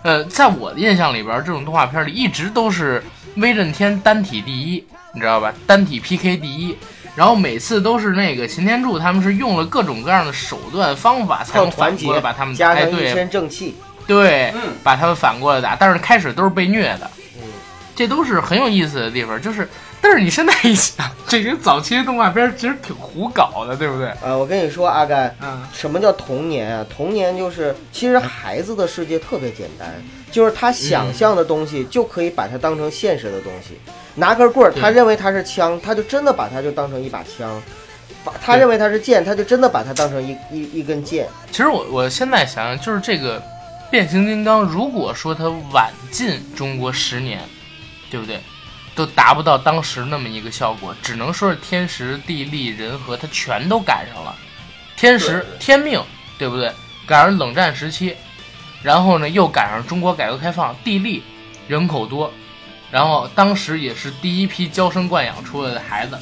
[0.02, 3.02] 呃，在我的印象里边，这种动画片里一直都是
[3.36, 5.52] 威震天单体第一，你知道吧？
[5.66, 6.76] 单体 PK 第一。
[7.16, 13.74] 然后每次都是那个擎天柱，他们是用了各种各样的手段方法才靠能反团结过来把他们加哎对上一身正气，
[14.06, 15.74] 对，嗯把他们反过来打。
[15.74, 17.19] 但是开始都是被虐的，嗯，
[18.00, 19.38] 这都是很有意思的地方。
[19.42, 19.68] 就是，
[20.00, 24.10] 但是你现在一想，这些早期的动画片其实挺胡搞的，对不对？
[24.22, 26.86] 呃，我跟你说，阿甘，嗯，什么叫童年啊？
[26.88, 33.78] 童年就是，其实孩子的世界特别简单，就是他想象的东西就可以把它当成现实的东西。
[34.14, 37.60] 拿根棍儿，他认为它是枪，他就真的把它就当成一把枪；
[38.24, 41.28] 把他认为它是剑，他就真的把它当成一一一根剑。
[41.50, 43.42] 其实我我现在想想，就是这个
[43.90, 47.40] 变形金刚，如果说它晚进中国十年，
[48.10, 48.40] 对不对？
[48.94, 54.36] 都达不到当时那么一个效果，只能说是天时地利人和，它全都赶上了。
[54.96, 56.02] 天时天命，
[56.36, 56.70] 对不对？
[57.06, 58.14] 赶上冷战时期，
[58.82, 61.22] 然后呢又赶上中国改革开放，地利
[61.68, 62.30] 人口多，
[62.90, 66.18] 然后当时也是第一批娇生惯养出来的孩子，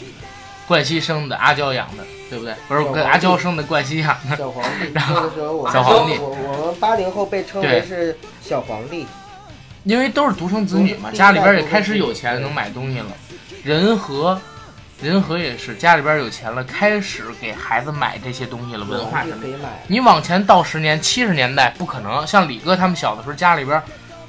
[0.69, 2.55] 冠希生的，阿娇养的，对不对？
[2.69, 4.37] 不是跟阿娇生的，冠希养的。
[4.37, 5.29] 小皇帝， 然后
[5.73, 9.07] 小皇帝我我们八零后被称为是小皇帝。
[9.85, 13.07] 因为都是独生子女嘛，家里边也开始有钱，能买东西了。
[13.65, 14.41] 仁和，
[15.01, 19.37] 仁和也是家里边有钱了，开始给孩子买这些东西了，文化上面。
[19.37, 19.69] 皇帝可以买。
[19.87, 23.83] 你往前倒十年，七十年代不可能，像李哥他们小的时候，家里边，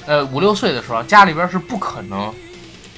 [0.06, 2.34] 呃五六岁的时候，家里边是不可能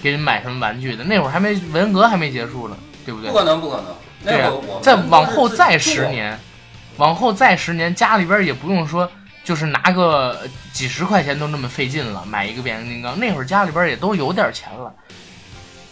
[0.01, 1.03] 给你买什么玩具的。
[1.03, 3.37] 那会儿还没文革还没结束呢，对不对不？
[3.37, 3.85] 可能，不可能。
[4.23, 6.39] 那对啊会儿我，们再往后再十年，
[6.97, 9.09] 往后再十年，家里边也不用说，
[9.43, 13.19] 就是拿个呃几十块钱都那么费劲了，买一个变形金刚。
[13.19, 14.93] 那会儿家里边也都有点钱了，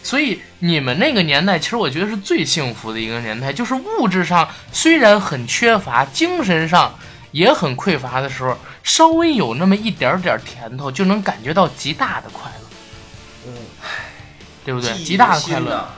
[0.02, 6.94] 所以你们那个年代，其实我觉得是最幸福的一个年代，就是物质上虽然很缺乏，精神上
[7.32, 12.66] 也很匮乏的时候，稍微有那么一点点甜头，就能感觉到极大的快乐，
[13.46, 13.52] 嗯，
[14.64, 14.92] 对不对？
[15.04, 15.88] 极大的快乐。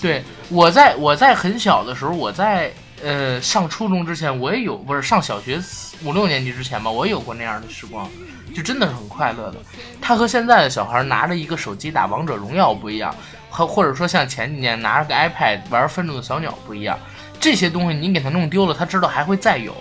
[0.00, 2.72] 对，我在我在很小的时候，我在
[3.02, 5.60] 呃上初中之前，我也有不是上小学
[6.04, 8.08] 五六年级之前吧，我也有过那样的时光，
[8.54, 9.58] 就真的是很快乐的。
[10.00, 13.14] 他和现在的小孩拿着一个手机打王者荣耀不一样，
[13.48, 16.98] 和或者说像前几年拿着个 iPad 玩愤怒的小鸟不一样。
[17.38, 19.74] 这些东西你给他弄丢了，他知道还会再有，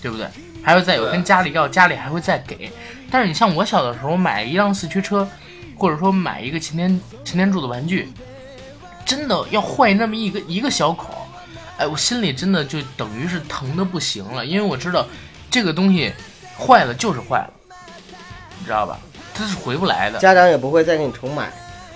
[0.00, 0.26] 对不对？
[0.62, 2.70] 还会再有，跟家里要，家里还会再给。
[3.10, 5.28] 但是你像我小的时候买一辆四驱车，
[5.76, 8.12] 或者说买一个擎天擎天柱的玩具，
[9.04, 11.19] 真的要坏那么一个一个小口，
[11.80, 15.06] 哎，我心里真的就等于是疼的不行了，因为我知道
[15.50, 16.12] 这个东西
[16.58, 17.50] 坏了就是坏了，
[18.58, 18.98] 你知道吧？
[19.34, 21.50] 它是回不来的，家长也不会再给你重买，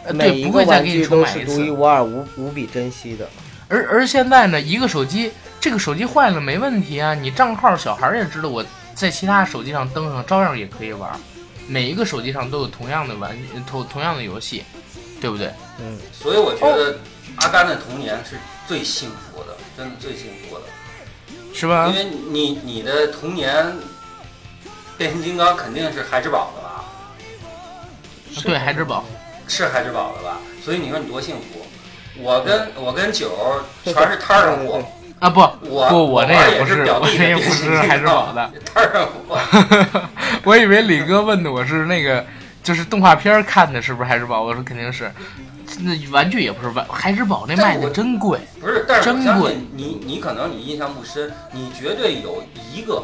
[0.05, 1.71] 呃对，每一个不会再给你玩具重买一都是独一。
[1.71, 3.29] 无二、无无比珍惜的。
[3.69, 5.31] 而而现在呢，一个手机，
[5.61, 8.65] 这个手机坏了没问题啊，你账号小孩也知道，我
[8.95, 11.11] 在其他手机上登上，照样也可以玩。
[11.69, 14.65] 每一个手机上都有同样的玩，同同样的游戏，
[15.21, 15.51] 对不对？
[15.81, 16.97] 嗯，所以我觉得
[17.37, 20.65] 阿甘的童年是最幸福的，真的最幸福的。
[21.53, 21.95] 是吧因？
[21.95, 23.73] 为你你的童年，
[24.99, 26.85] 变形金刚肯定是孩之宝的吧？
[28.43, 29.05] 对，孩之宝，
[29.47, 30.39] 是孩之宝的吧？
[30.65, 31.65] 所以你说你多幸福。
[32.17, 33.31] 我跟我跟九
[33.85, 34.83] 全是摊儿上货，
[35.19, 38.53] 啊不我不，我那也也不是，表我那也不是孩之宝的。
[38.75, 40.09] 摊儿上货。
[40.45, 42.25] 我以为李哥问的我是那个，
[42.63, 44.43] 就是动画片看的，是不是孩之宝？
[44.43, 45.13] 我说肯定是。
[45.81, 48.39] 那玩具也不是玩，孩之宝那卖的真贵。
[48.61, 52.43] 不是，但是真贵你，你可能你印象不深，你绝对有
[52.73, 53.03] 一个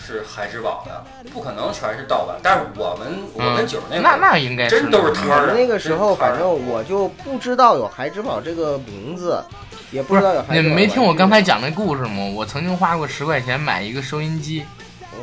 [0.00, 2.36] 是孩之宝的，不可能全是盗版。
[2.42, 5.54] 但是我们我们九那那那应该是真都是摊儿的。
[5.54, 9.42] 那个时候，反正我就不知道有孩之宝这个名字，
[9.90, 10.54] 也不知道有孩之宝。
[10.54, 11.42] 你们没听我刚才？
[11.42, 12.24] 讲那故事吗？
[12.34, 14.64] 我曾经花过十块钱买一个收音机，
[15.12, 15.18] 嗯，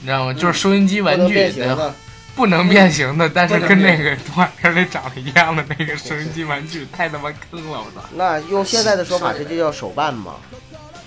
[0.00, 0.32] 你知道吗？
[0.32, 1.94] 就是收音机玩具的，变形的。
[2.34, 7.78] 不能变形的，但是跟那个动画片里长得一样的那个收音机玩具，太他妈坑了！
[7.78, 10.34] 我操，那用现在的说法，这就叫手办嘛。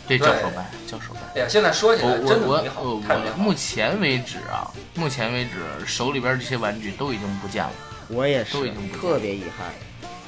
[0.08, 1.24] 这叫手办，叫手办。
[1.36, 3.54] 哎呀，现在说起我来真我我的美好我，我目。
[3.54, 7.72] 前为止啊，目前为止手里边这些玩具都已经不见了，
[8.08, 9.68] 我也是都已经不见特别遗憾。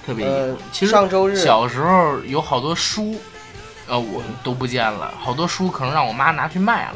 [0.05, 0.57] 特别遗憾呃。
[0.73, 3.15] 其实上周日小时候有好多书，
[3.87, 6.95] 呃，我都不见了，好多书可能让我妈拿去卖了，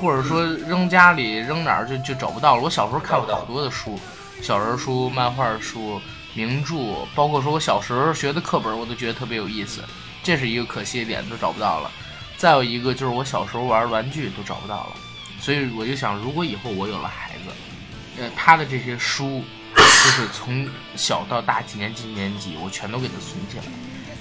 [0.00, 2.62] 或者说扔家里扔哪儿就就找不到了。
[2.62, 3.98] 我小时候看过好多的书，
[4.40, 6.00] 小人书、漫画书、
[6.34, 9.82] 名著，包括说我小时候学的课本，我都觉得特别有意思。
[10.22, 11.90] 这是一个可惜的点，都找不到了。
[12.36, 14.92] 再有一个就是我小时候玩玩具都找不到了，
[15.40, 19.42] 所以我就想，如果以后我有了孩子，呃，他的这些书，
[19.74, 23.64] 就是从小到大几年级几年级，我全都给他存起来。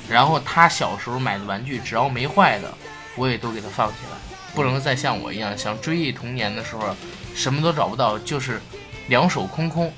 [0.10, 2.74] 然后他小时候买的玩具，只要没坏的，
[3.16, 4.18] 我也都给他放起来。
[4.58, 6.96] 不能再像我一样，想追忆童年的时候，
[7.36, 8.60] 什么都找不到，就是
[9.08, 9.94] 两手空空。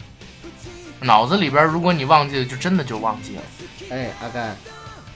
[1.00, 3.42] 脑子里边，如果你忘记了，就真的就忘记了。
[3.90, 4.58] 哎，阿甘，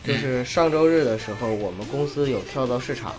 [0.01, 3.13] 就是上周日的时候，我们公司有跳蚤市场，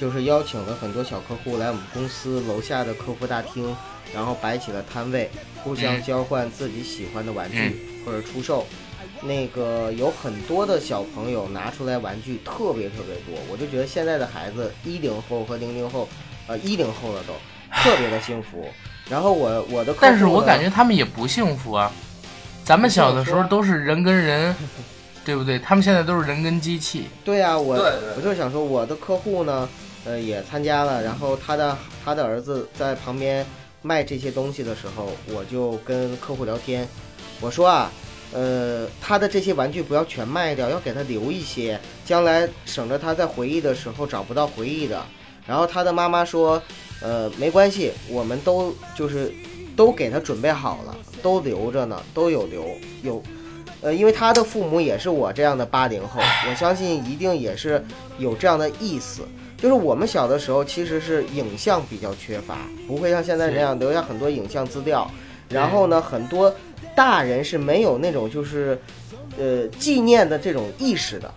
[0.00, 3.76] 就是邀请了很多小客户来我们公司楼下的客服大厅，
[4.14, 5.30] 然后摆起了摊位，
[5.62, 8.66] 互相嗯交换自己喜欢的玩具、或者出售。
[9.22, 16.08] 那个有很多的小朋友拿出来玩具，特别特别多，我就觉得现在的孩子，一零后和零零后，
[16.46, 17.32] 呃，一零后了都
[17.82, 18.66] 特别的幸福。
[19.08, 21.90] 然后我我的客户但是我感觉他们也不幸福啊。
[22.64, 24.52] 咱们小的时候都是人跟人，
[25.24, 25.58] 对不对？
[25.58, 27.04] 他们现在都是人跟机器。
[27.24, 29.68] 对啊、我对对我就是想说，我的客户呢，
[30.04, 33.46] 呃，也参加了，然后他的他的儿子在旁边
[33.82, 36.88] 卖这些东西的时候，我就跟客户聊天，
[37.40, 37.92] 我说啊，
[38.32, 45.02] 呃，他的这些玩具不要全卖掉，要给他留一些，将来省着他在回忆的时候找不到回忆的。
[45.46, 46.60] 然后他的妈妈说，
[47.00, 49.32] 呃，没关系，我们都就是
[49.76, 52.66] 都给他准备好了，都留着呢，都有留
[53.02, 53.22] 有。
[53.82, 56.20] 呃，因为他的父母也是我这样的八零后，
[56.50, 57.82] 我相信一定也是
[58.18, 59.22] 有这样的意思。
[59.56, 62.58] 就是我们小的时候其实是影像比较缺乏，
[62.88, 65.08] 不会像现在这样留下很多影像资料。
[65.48, 66.52] 然后呢，很多
[66.96, 68.76] 大人是没有那种就是，
[69.38, 71.32] 呃，纪念的这种意识的。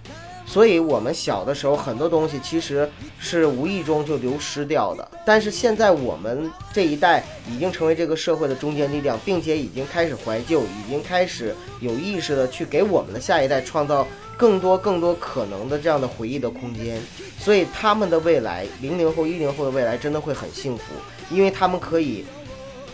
[0.46, 2.90] 所以我们小的时候很多东西其实
[3.20, 17.00] 是无意中就流失掉的，但是现在我们这一代已经成为这个社会的中坚力量，并且已经开始怀旧，已经开始有意识的去给我们的下一代创造更多更多可能的这样的回忆的空间。
[17.38, 20.84] 所以他们的未来，零零后、一零后的未来真的会很幸福，
[21.30, 22.26] 因为他们可以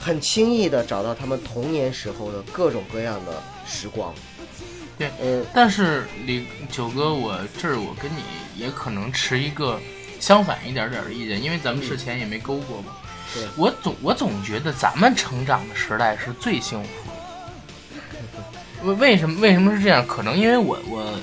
[0.05, 4.13] 很轻易的找到他们童年时候的各种各样的时光。
[4.99, 8.21] 对，呃，但是李九哥，我这儿我跟你
[8.55, 9.79] 也可能持一个
[10.19, 12.91] 相反一点点的意见，因为咱们之前也没勾过嘛。
[13.33, 18.87] 对我总我总觉得咱们成长的时代是最幸福的。
[18.87, 20.05] 为为什么为什么是这样？
[20.05, 21.19] 可能因为我我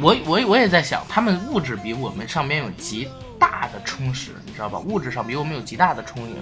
[0.00, 4.80] 我我我也在想，他们物质比我们上面有极大的充实，你知道吧？
[4.80, 6.36] 物质上比我们有极大的充盈，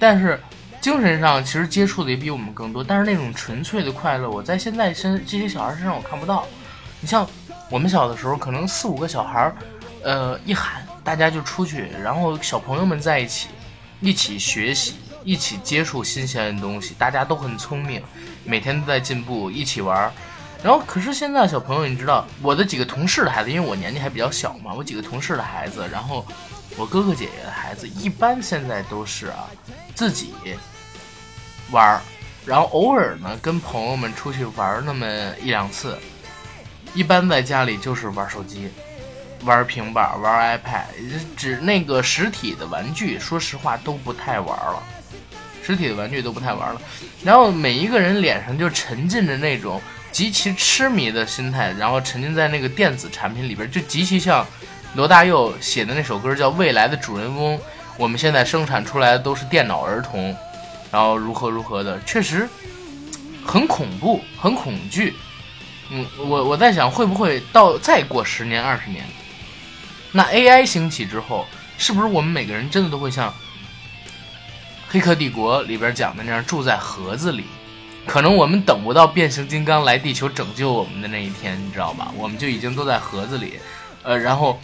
[0.00, 0.40] 但是
[0.80, 2.82] 精神上其实接触的也比我们更多。
[2.82, 6.44] 但是那种纯粹的快乐，我在现在身这些小孩身上我看不到。
[7.00, 7.24] 你像
[7.68, 9.56] 我们小的时候，可能四五个小孩儿，
[10.02, 13.48] 呃，一喊大家就出去，然后小朋友们在一起，
[14.00, 18.02] 一起学习，一起接触新鲜的东西，大家都很聪明，
[18.44, 20.12] 每天都在进步，一起玩儿。
[20.62, 26.26] 然后，可是现在小朋友，你知道，我的几个同事的孩子，因为我年纪还比较小嘛，我几个同事的孩子，然后
[26.76, 29.50] 我哥哥姐姐的孩子，一般现在都是啊，
[29.94, 30.32] 自己
[31.70, 32.00] 玩儿，
[32.46, 35.06] 然后偶尔呢跟朋友们出去玩儿那么
[35.42, 35.98] 一两次，
[36.94, 38.70] 一般在家里就是玩手机、
[39.44, 40.84] 玩平板、玩 iPad，
[41.36, 44.82] 只那个实体的玩具，说实话都不太玩了，
[45.62, 46.80] 实体的玩具都不太玩了。
[47.22, 54.46] 然后每一个人脸上就沉浸着那种极其痴迷的心态，然后沉浸在那个电子产品里边，就极其像
[54.94, 57.56] 罗大佑写的那首歌叫《未来的主人翁》，
[57.96, 60.36] 我们现在生产出来的都是电脑儿童，
[60.90, 62.48] 然后如何如何的，确实
[63.44, 65.14] 很恐怖，很恐惧。
[65.90, 69.04] 嗯，我我在想，会不会到再过十年二十年，
[70.12, 71.46] 那 AI 兴起之后，
[71.78, 73.28] 是不是我们每个人真的都会像
[74.88, 77.44] 《黑客帝国》里边讲的那样住在盒子里？
[78.06, 82.12] 可能我们等不到变形金刚来地球拯救我们的那一天，你知道吧？
[82.16, 83.60] 我们就已经都在盒子里，
[84.02, 84.60] 呃，然后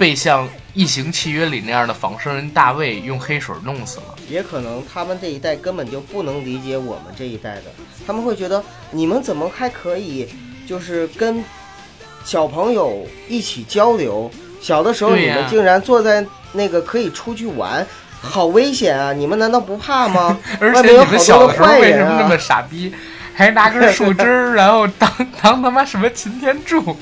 [0.00, 4.16] 被像《异形契约》里那样的仿生人大卫用黑水弄死了。
[4.30, 7.64] 也可能他们这一代根本就不能理解我们这一代的，
[8.06, 10.26] 他们会觉得你们怎么还可以，
[10.66, 11.44] 就是跟
[12.24, 14.30] 小朋友一起交流？
[14.58, 17.86] 小的时候你们竟然坐在那个可以出去玩，
[18.22, 19.12] 好危险啊！
[19.12, 20.38] 你们难道不怕吗？
[20.58, 22.38] 而且你们小的时候为什么那么！
[22.38, 22.90] 傻逼，
[23.34, 24.24] 还拿根树枝，
[24.56, 26.96] 然后当当他妈什么擎天柱？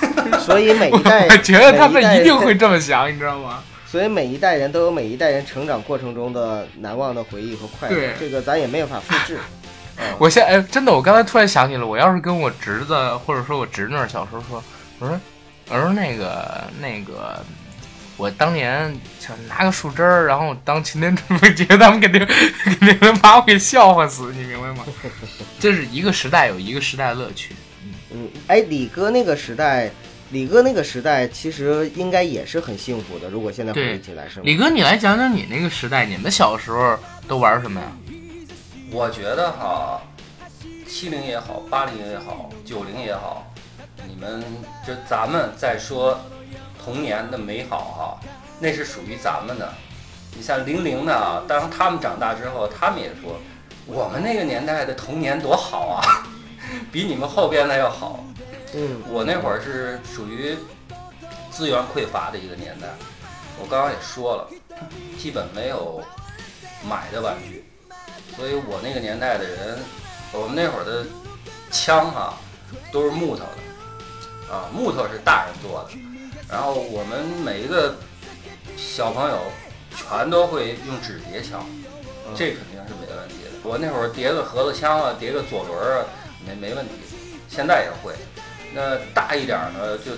[0.40, 3.62] 所以每一代，我觉得他们一定会这么想，你知道吗？
[3.86, 9.38] 所以每一代人都有每一代人成长过程中的难忘的回忆和快乐，这个咱也没有法复制。
[10.00, 12.94] 嗯我现哎，真的，我刚才突然想起了，我要是跟我侄子
[13.26, 14.62] 或者说我侄女儿小时候说，
[15.00, 15.20] 我说
[15.70, 17.44] 我说那个那个，
[18.16, 22.24] 我当年想拿个树枝儿，然后当擎天柱，我觉得他们肯定
[22.62, 24.84] 肯定能把我给笑话死，你明白吗？
[25.58, 27.56] 这是一个时代有一个时代的乐趣。
[28.18, 29.88] 嗯，哎，李哥那个时代，
[30.30, 33.30] 李哥那个时代其实应该也是很幸福的。
[33.30, 34.42] 如果现在回忆起来是吗？
[34.44, 36.98] 李哥，你来讲讲你那个时代，你们小时候
[37.28, 37.86] 都玩什么呀？
[38.90, 40.02] 我觉得哈，
[40.88, 43.46] 七零也好，八零也好，九零也好，
[44.08, 44.42] 你们
[44.84, 46.18] 就咱们再说
[46.82, 49.72] 童年的美好哈，那是属于咱们的。
[50.36, 53.38] 你像零零的啊，当他们长大之后，他们也说，
[53.86, 56.26] 我们那个年代的童年多好啊，
[56.92, 58.24] 比你们后边的要好。
[58.74, 60.56] 嗯，我那会儿是属于
[61.50, 62.86] 资源匮乏的一个年代，
[63.58, 64.48] 我刚刚也说了，
[65.18, 66.02] 基本没有
[66.86, 67.64] 买的玩具，
[68.36, 69.78] 所以我那个年代的人，
[70.32, 71.06] 我们那会儿的
[71.70, 72.34] 枪哈、
[72.92, 73.44] 都是木头
[74.48, 75.98] 的，啊，木头是大人做的，
[76.46, 77.96] 然后我们每一个
[78.76, 79.38] 小朋友
[79.96, 81.64] 全都会用纸叠枪，
[82.36, 83.50] 这肯定是没问题的。
[83.64, 86.04] 我那会儿叠个盒子枪啊，叠个左轮儿啊，
[86.48, 86.92] 没没问题，
[87.48, 88.14] 现在也会。
[88.74, 90.12] 那大一点儿呢，就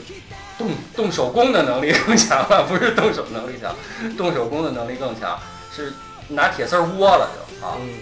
[0.59, 3.75] 动动手工的能力更强了，不是动手能力强，
[4.17, 5.39] 动手工的能力更强，
[5.75, 5.93] 是
[6.29, 7.95] 拿铁丝儿窝了就啊，嗯，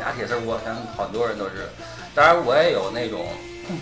[0.00, 1.68] 拿铁丝儿窝，像很多人都是。
[2.14, 3.26] 当然我也有那种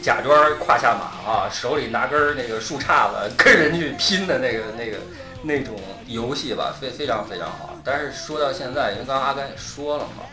[0.03, 4.99] 假装胯下马啊，手里拿根儿那个树杈子跟人去拼的那个那个
[5.43, 7.75] 那种游戏吧，非非常非常好。
[7.83, 10.25] 但是说到现在，因为刚刚阿甘也说了嘛，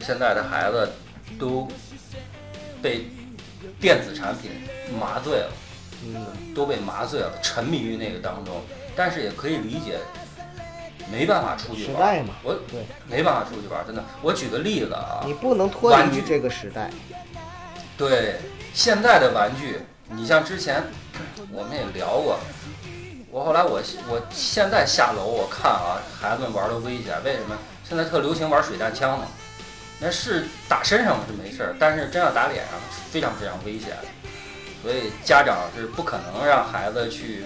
[0.00, 0.90] 现在的孩子
[1.38, 1.68] 都
[2.82, 3.06] 被
[3.80, 4.50] 电子产品
[5.00, 5.52] 麻醉了。
[6.04, 8.62] 嗯，都被麻醉了，沉迷于那个当中。
[8.94, 9.98] 但是也可以理解，
[11.10, 11.92] 没办法出去玩。
[11.92, 14.04] 时代嘛，我对没办法出去玩，真的。
[14.22, 16.90] 我举个例子啊，你不能脱离这个时代。
[17.96, 18.36] 对
[18.74, 20.84] 现在的玩具，你像之前
[21.50, 22.38] 我们也聊过，
[23.30, 27.56] 我后来我我现在下楼我看啊，孩子们玩的危险，为什么？
[27.88, 29.26] 现在特流行玩水弹枪嘛，
[29.98, 32.74] 那是打身上是没事儿，但是真要打脸上，
[33.10, 33.96] 非常非常危险。
[34.82, 37.44] 所以家长是不可能让孩子去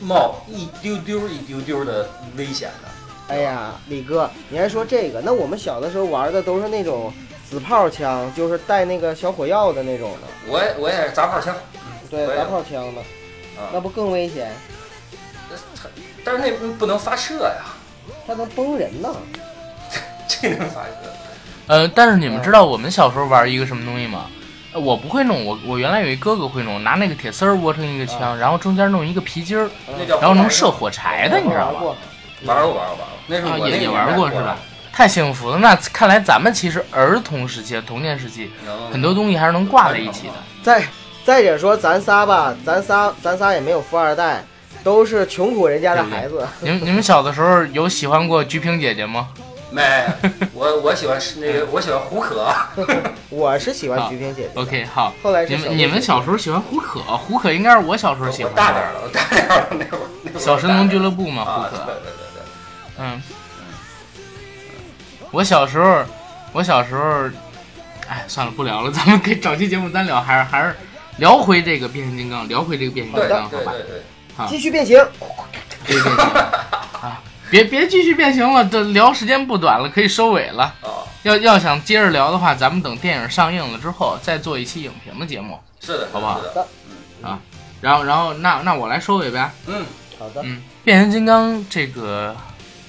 [0.00, 3.34] 冒一丢丢一丢丢的危险的。
[3.34, 5.20] 哎呀，李哥，你还说这个？
[5.20, 7.12] 那我们小的时候玩的都是那种
[7.48, 11.54] 子炮枪，就是带那个小火药的那种的，我也我也是砸炮枪，
[12.08, 13.00] 对，我也砸炮枪的，
[13.60, 14.52] 啊，那不更危险？
[16.24, 17.74] 但是那不能发射呀，
[18.26, 19.14] 它能崩人呢。
[20.28, 20.90] 这能发射。
[21.66, 24.26] 呃，但是你们知道我们小时候玩一个什么东西吗？
[24.74, 29.68] 呃我不会弄，我我原来有一哥哥会弄，拿那个铁丝儿窝成一个枪，然后中间弄一个皮筋儿，
[30.08, 31.80] 然后能射火柴的，你知道吗？
[31.82, 31.96] 玩过，
[32.44, 34.56] 玩过玩过玩过，那是啊，我也也玩过过是吧？？
[34.90, 35.58] 太幸福了！
[35.58, 38.50] 那看来咱们其实儿童时期、童年时期
[38.90, 40.34] 很多东西还是能挂在一起的。
[40.62, 40.82] 再
[41.24, 44.42] 再者说，咱仨吧，咱仨咱仨也没有富二代，
[44.82, 46.46] 都是穷苦人家的孩子。
[46.60, 49.28] 你们你们小的时候有喜欢过菊萍姐姐吗？
[49.72, 50.04] 没，
[50.52, 52.54] 我我喜欢是那个，我喜欢胡可，
[53.30, 54.60] 我是喜欢菊萍姐姐的。
[54.60, 58.58] OK，好，后来是你们你们小时候喜欢胡可，胡可应该是我小时候喜欢的。
[58.60, 61.84] 大点儿了，我大点儿了，那会儿那会儿小神龙俱乐部嘛，啊，胡可。
[61.84, 62.42] 对对对对，
[62.98, 63.22] 嗯，
[65.30, 66.04] 我小时候，
[66.52, 67.30] 我小时候，
[68.08, 70.76] 哎，算了，不聊了，咱们可以找期节目单聊，还是还是
[71.16, 73.72] 聊回这个变形金刚，聊回这个变形金刚，好吧？
[73.72, 74.02] 对对
[74.36, 75.02] 对，继续变形，
[75.86, 76.81] 别变形啊！
[77.52, 80.74] 别别继续变形了，这聊时间不短了，可以收尾了。
[80.80, 85.60] 哦，要要想接着聊的话，咱们等电影上映了之后再做一期影评的节目。
[85.78, 86.66] 是的，好不好是的，
[87.20, 87.38] 啊
[87.82, 89.52] 然后然后那那我来收尾呗。
[89.66, 89.84] 嗯，
[90.18, 92.34] 好的，嗯，变形金刚这个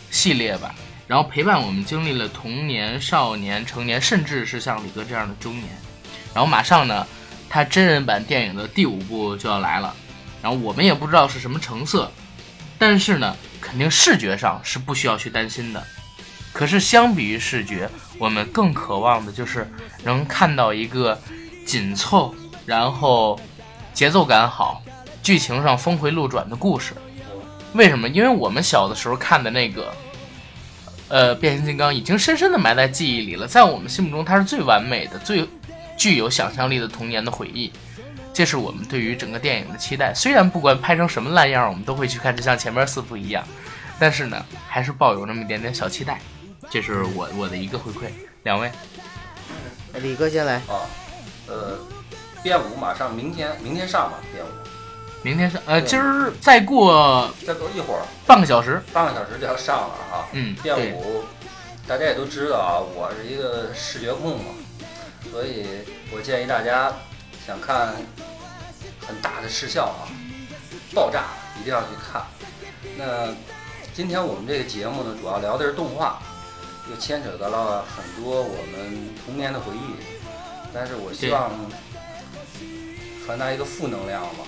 [0.09, 0.73] 系列吧，
[1.07, 5.67] 然后陪伴我们经历了童年、少年、成年，甚至是像李哥这样的中年。
[6.33, 7.05] 然后马上呢，
[7.49, 9.93] 它真人版电影的第五部就要来了，
[10.41, 12.09] 然后我们也不知道是什么成色，
[12.85, 15.81] 但是呢，肯定视觉上是不需要去担心的。
[16.51, 19.71] 可是相比于视觉，我们更渴望的就是
[20.03, 21.17] 能看到一个
[21.65, 23.39] 紧凑，然后
[23.93, 24.83] 节奏感好，
[25.21, 26.93] 剧情上峰回路转的故事。
[27.71, 28.09] 为什么？
[28.09, 29.95] 因为我们小的时候看的那个，
[31.07, 35.47] 呃，变形金刚已经深深的埋在记忆里了，在我们心目中它是最完美的、最
[35.95, 37.71] 具有想象力的童年的回忆。
[38.33, 40.13] 这是我们对于整个电影的期待。
[40.13, 43.43] 虽然不管拍成什么烂样，我们都会去看，就像前面四部一样，
[43.99, 46.19] 但是呢，还是抱有那么一点点小期待。
[46.69, 48.11] 这是我我的一个回馈。
[48.43, 48.71] 两位，
[49.93, 50.55] 李哥先来。
[50.55, 50.83] 啊，
[51.47, 51.77] 呃，
[52.41, 54.49] 编舞马上明天明天上吧，编舞，
[55.21, 60.27] 明天上，呃，今儿再过再过一会儿半个小时，半个小时就要上了哈。
[60.33, 61.23] 嗯，对，编舞，
[61.87, 64.45] 大家也都知道啊，我是一个视觉控嘛，
[65.31, 65.65] 所以
[66.13, 66.91] 我建议大家
[67.45, 67.93] 想看
[69.05, 70.07] 很大的视效啊，
[70.93, 71.25] 爆炸
[71.59, 72.23] 一定要去看。
[72.97, 73.33] 那
[73.93, 76.21] 今天我们这个节目呢，主要聊的是动画，
[76.89, 79.95] 又牵扯到了很多我们童年的回忆，
[80.73, 81.51] 但是我希望
[83.25, 84.45] 传达一个负能量吧，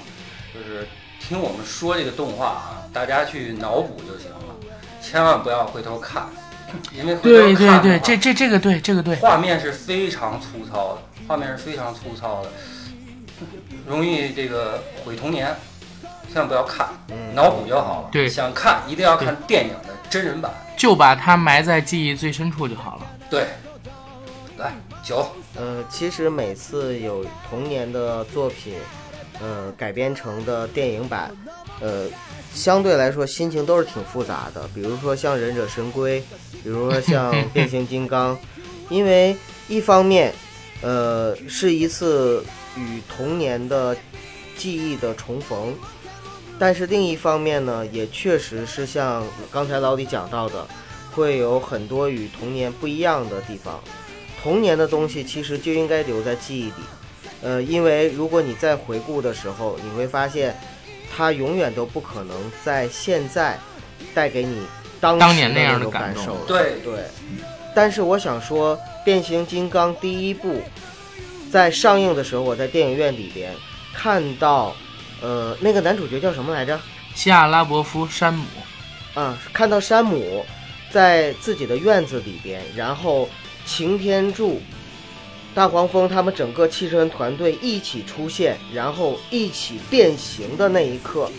[0.53, 0.87] 就是
[1.19, 4.55] 听我们说这个动画啊，大家去脑补就行了，
[5.01, 6.29] 千万不要回头看。
[6.91, 12.49] 因为对对对，这这这个对，这个对，画面是非常粗糙的，画面是非常粗糙的，
[13.87, 15.55] 容易这个毁童年，
[16.27, 18.09] 千万不要看，嗯脑补就好了。
[18.11, 20.51] 对想看一定要看电影的真人版。
[20.77, 23.07] 就把它埋在记忆最深处就好了。
[23.29, 23.47] 对，
[24.57, 25.25] 来九，
[25.55, 28.73] 呃，其实每次有童年的作品，
[29.41, 31.31] 呃，改编成的电影版，
[31.79, 32.07] 呃，
[32.53, 34.67] 相对来说心情都是挺复杂的。
[34.75, 36.19] 比如说像《忍者神龟》，
[36.61, 38.35] 比如说像《变形金刚》，
[38.89, 39.35] 因为
[39.69, 40.33] 一方面，
[40.81, 42.43] 呃，是一次
[42.75, 43.95] 与童年的
[44.57, 45.73] 记忆的重逢，
[46.57, 50.65] 但是另一方面呢，也确实是像刚才老李讲到的，
[51.11, 53.81] 会有很多与童年不一样的地方。
[54.41, 56.73] 童年的东西其实就应该留在记忆里，
[57.41, 60.55] 呃，因为如果你在回顾的时候，你会发现，
[61.15, 63.57] 它永远都不可能在现在
[64.13, 64.61] 带给你
[65.01, 66.41] 当当年那样的感受了。
[66.47, 67.05] 对对，
[67.73, 70.61] 但是我想说，变形金刚第一部
[71.55, 73.49] 在上映的时候，我在电影院里边
[73.93, 74.75] 看到，
[75.21, 76.77] 呃，那个男主角叫什么来着？
[77.13, 78.43] 西亚拉伯夫山姆，
[79.13, 80.45] 啊，看到山姆
[80.91, 83.29] 在自己的院子里边，然后
[83.65, 84.61] 擎天柱、
[85.53, 91.31] 大黄蜂他们整个汽车人团队一起出现，然后一起变形的那一刻，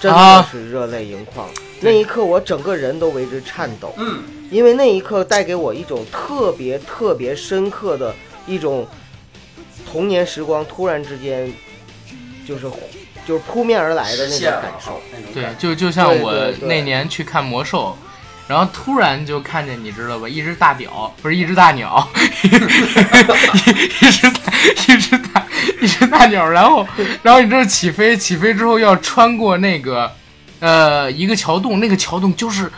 [0.00, 1.48] 真的啊是热泪盈眶。
[1.80, 3.94] 那一刻，我整个人都为之颤抖。
[3.98, 8.12] 嗯，因为那一刻带给我一种特别特别深刻的
[8.48, 8.84] 一种
[9.90, 11.52] 童年时光，突然之间
[12.46, 12.70] 就是
[13.26, 15.00] 就是扑面而来的那种感受。
[15.34, 16.32] 对，就就像我
[16.62, 17.96] 那年去看魔兽，
[18.46, 22.08] 然后突然就看见你知道吧，一只大屌，不是一只大鸟，
[22.42, 22.46] 一
[24.06, 25.46] 一只大一只大
[25.80, 26.86] 一只大鸟，然后
[27.22, 30.10] 然后你知道起飞，起飞之后要穿过那个
[30.60, 32.70] 呃一个桥洞，那个桥洞就是。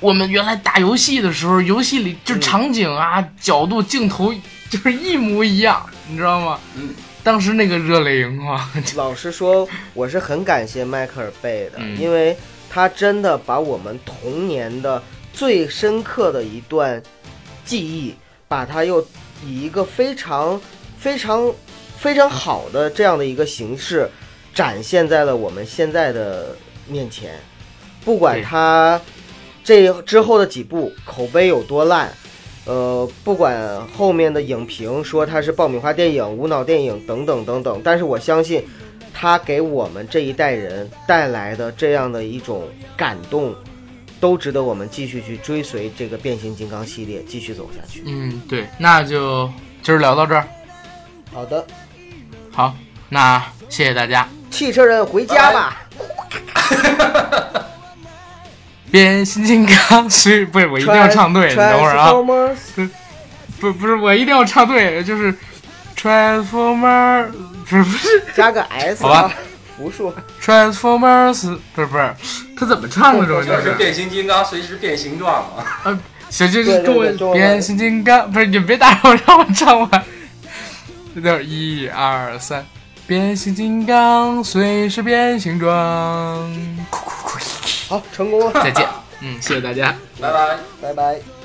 [0.00, 4.32] 我们原来打游戏的时候，游戏里就嗯场景啊、角度、镜头
[4.70, 6.58] 就是一模一样，你知道吗？
[6.76, 12.36] 嗯，当时那个热泪盈眶， 老实说，我是很感谢迈克尔贝的，嗯因为
[12.70, 15.02] 他真的把我们童年的
[15.32, 17.02] 最深刻的一段
[17.64, 18.14] 记忆，
[18.48, 19.06] 把它又
[19.44, 20.60] 以一个非常
[20.98, 21.52] 非常
[21.98, 24.08] 非常好的这样的一个形式
[24.54, 26.56] 展现在了我们现在的
[26.86, 27.38] 面前。
[28.04, 28.98] 不管他
[29.62, 32.10] 这之后的几部口碑有多烂，
[32.68, 38.62] 呃，不管后面的影评说它是爆米花电影、无脑电影等等等等，但是我相信，
[39.14, 43.54] 它给我们这一代人带来的这样的一种感动，
[44.20, 48.02] 都值得我们继续去追随这个变形金刚系列继续走下去。
[48.04, 49.50] 嗯，对，那就
[49.82, 50.46] 今儿聊到这儿。
[51.32, 51.66] 好的，
[52.52, 52.74] 好，
[53.08, 54.28] 那谢谢大家。
[54.50, 55.88] 汽车人回家吧。
[58.90, 62.12] 变形金刚是不是我一定要唱对，你等会儿啊。
[63.60, 65.34] 不不是我一定要唱对，就是
[65.96, 67.26] Transformer
[67.68, 68.08] 不是不是。
[68.34, 69.18] 加个 S 好吧。
[69.22, 69.32] 啊，
[69.76, 70.14] 复数。
[70.40, 72.14] Transformers 不是不是，
[72.56, 75.64] 他怎么唱的这觉，就就是是变形金刚随时变形状嘛。
[75.84, 75.98] 呃，
[76.30, 80.04] 行行行，中文对变形金刚不是你别打扰我，让我唱完。
[81.14, 82.64] 这叫一二三，
[83.06, 86.48] 变形金刚随时变形状，
[86.90, 87.38] 酷酷酷，
[87.88, 88.86] 好，成功了，再见，
[89.22, 89.96] 嗯，谢谢大家。
[90.20, 90.58] 拜拜。
[90.82, 91.37] 拜拜。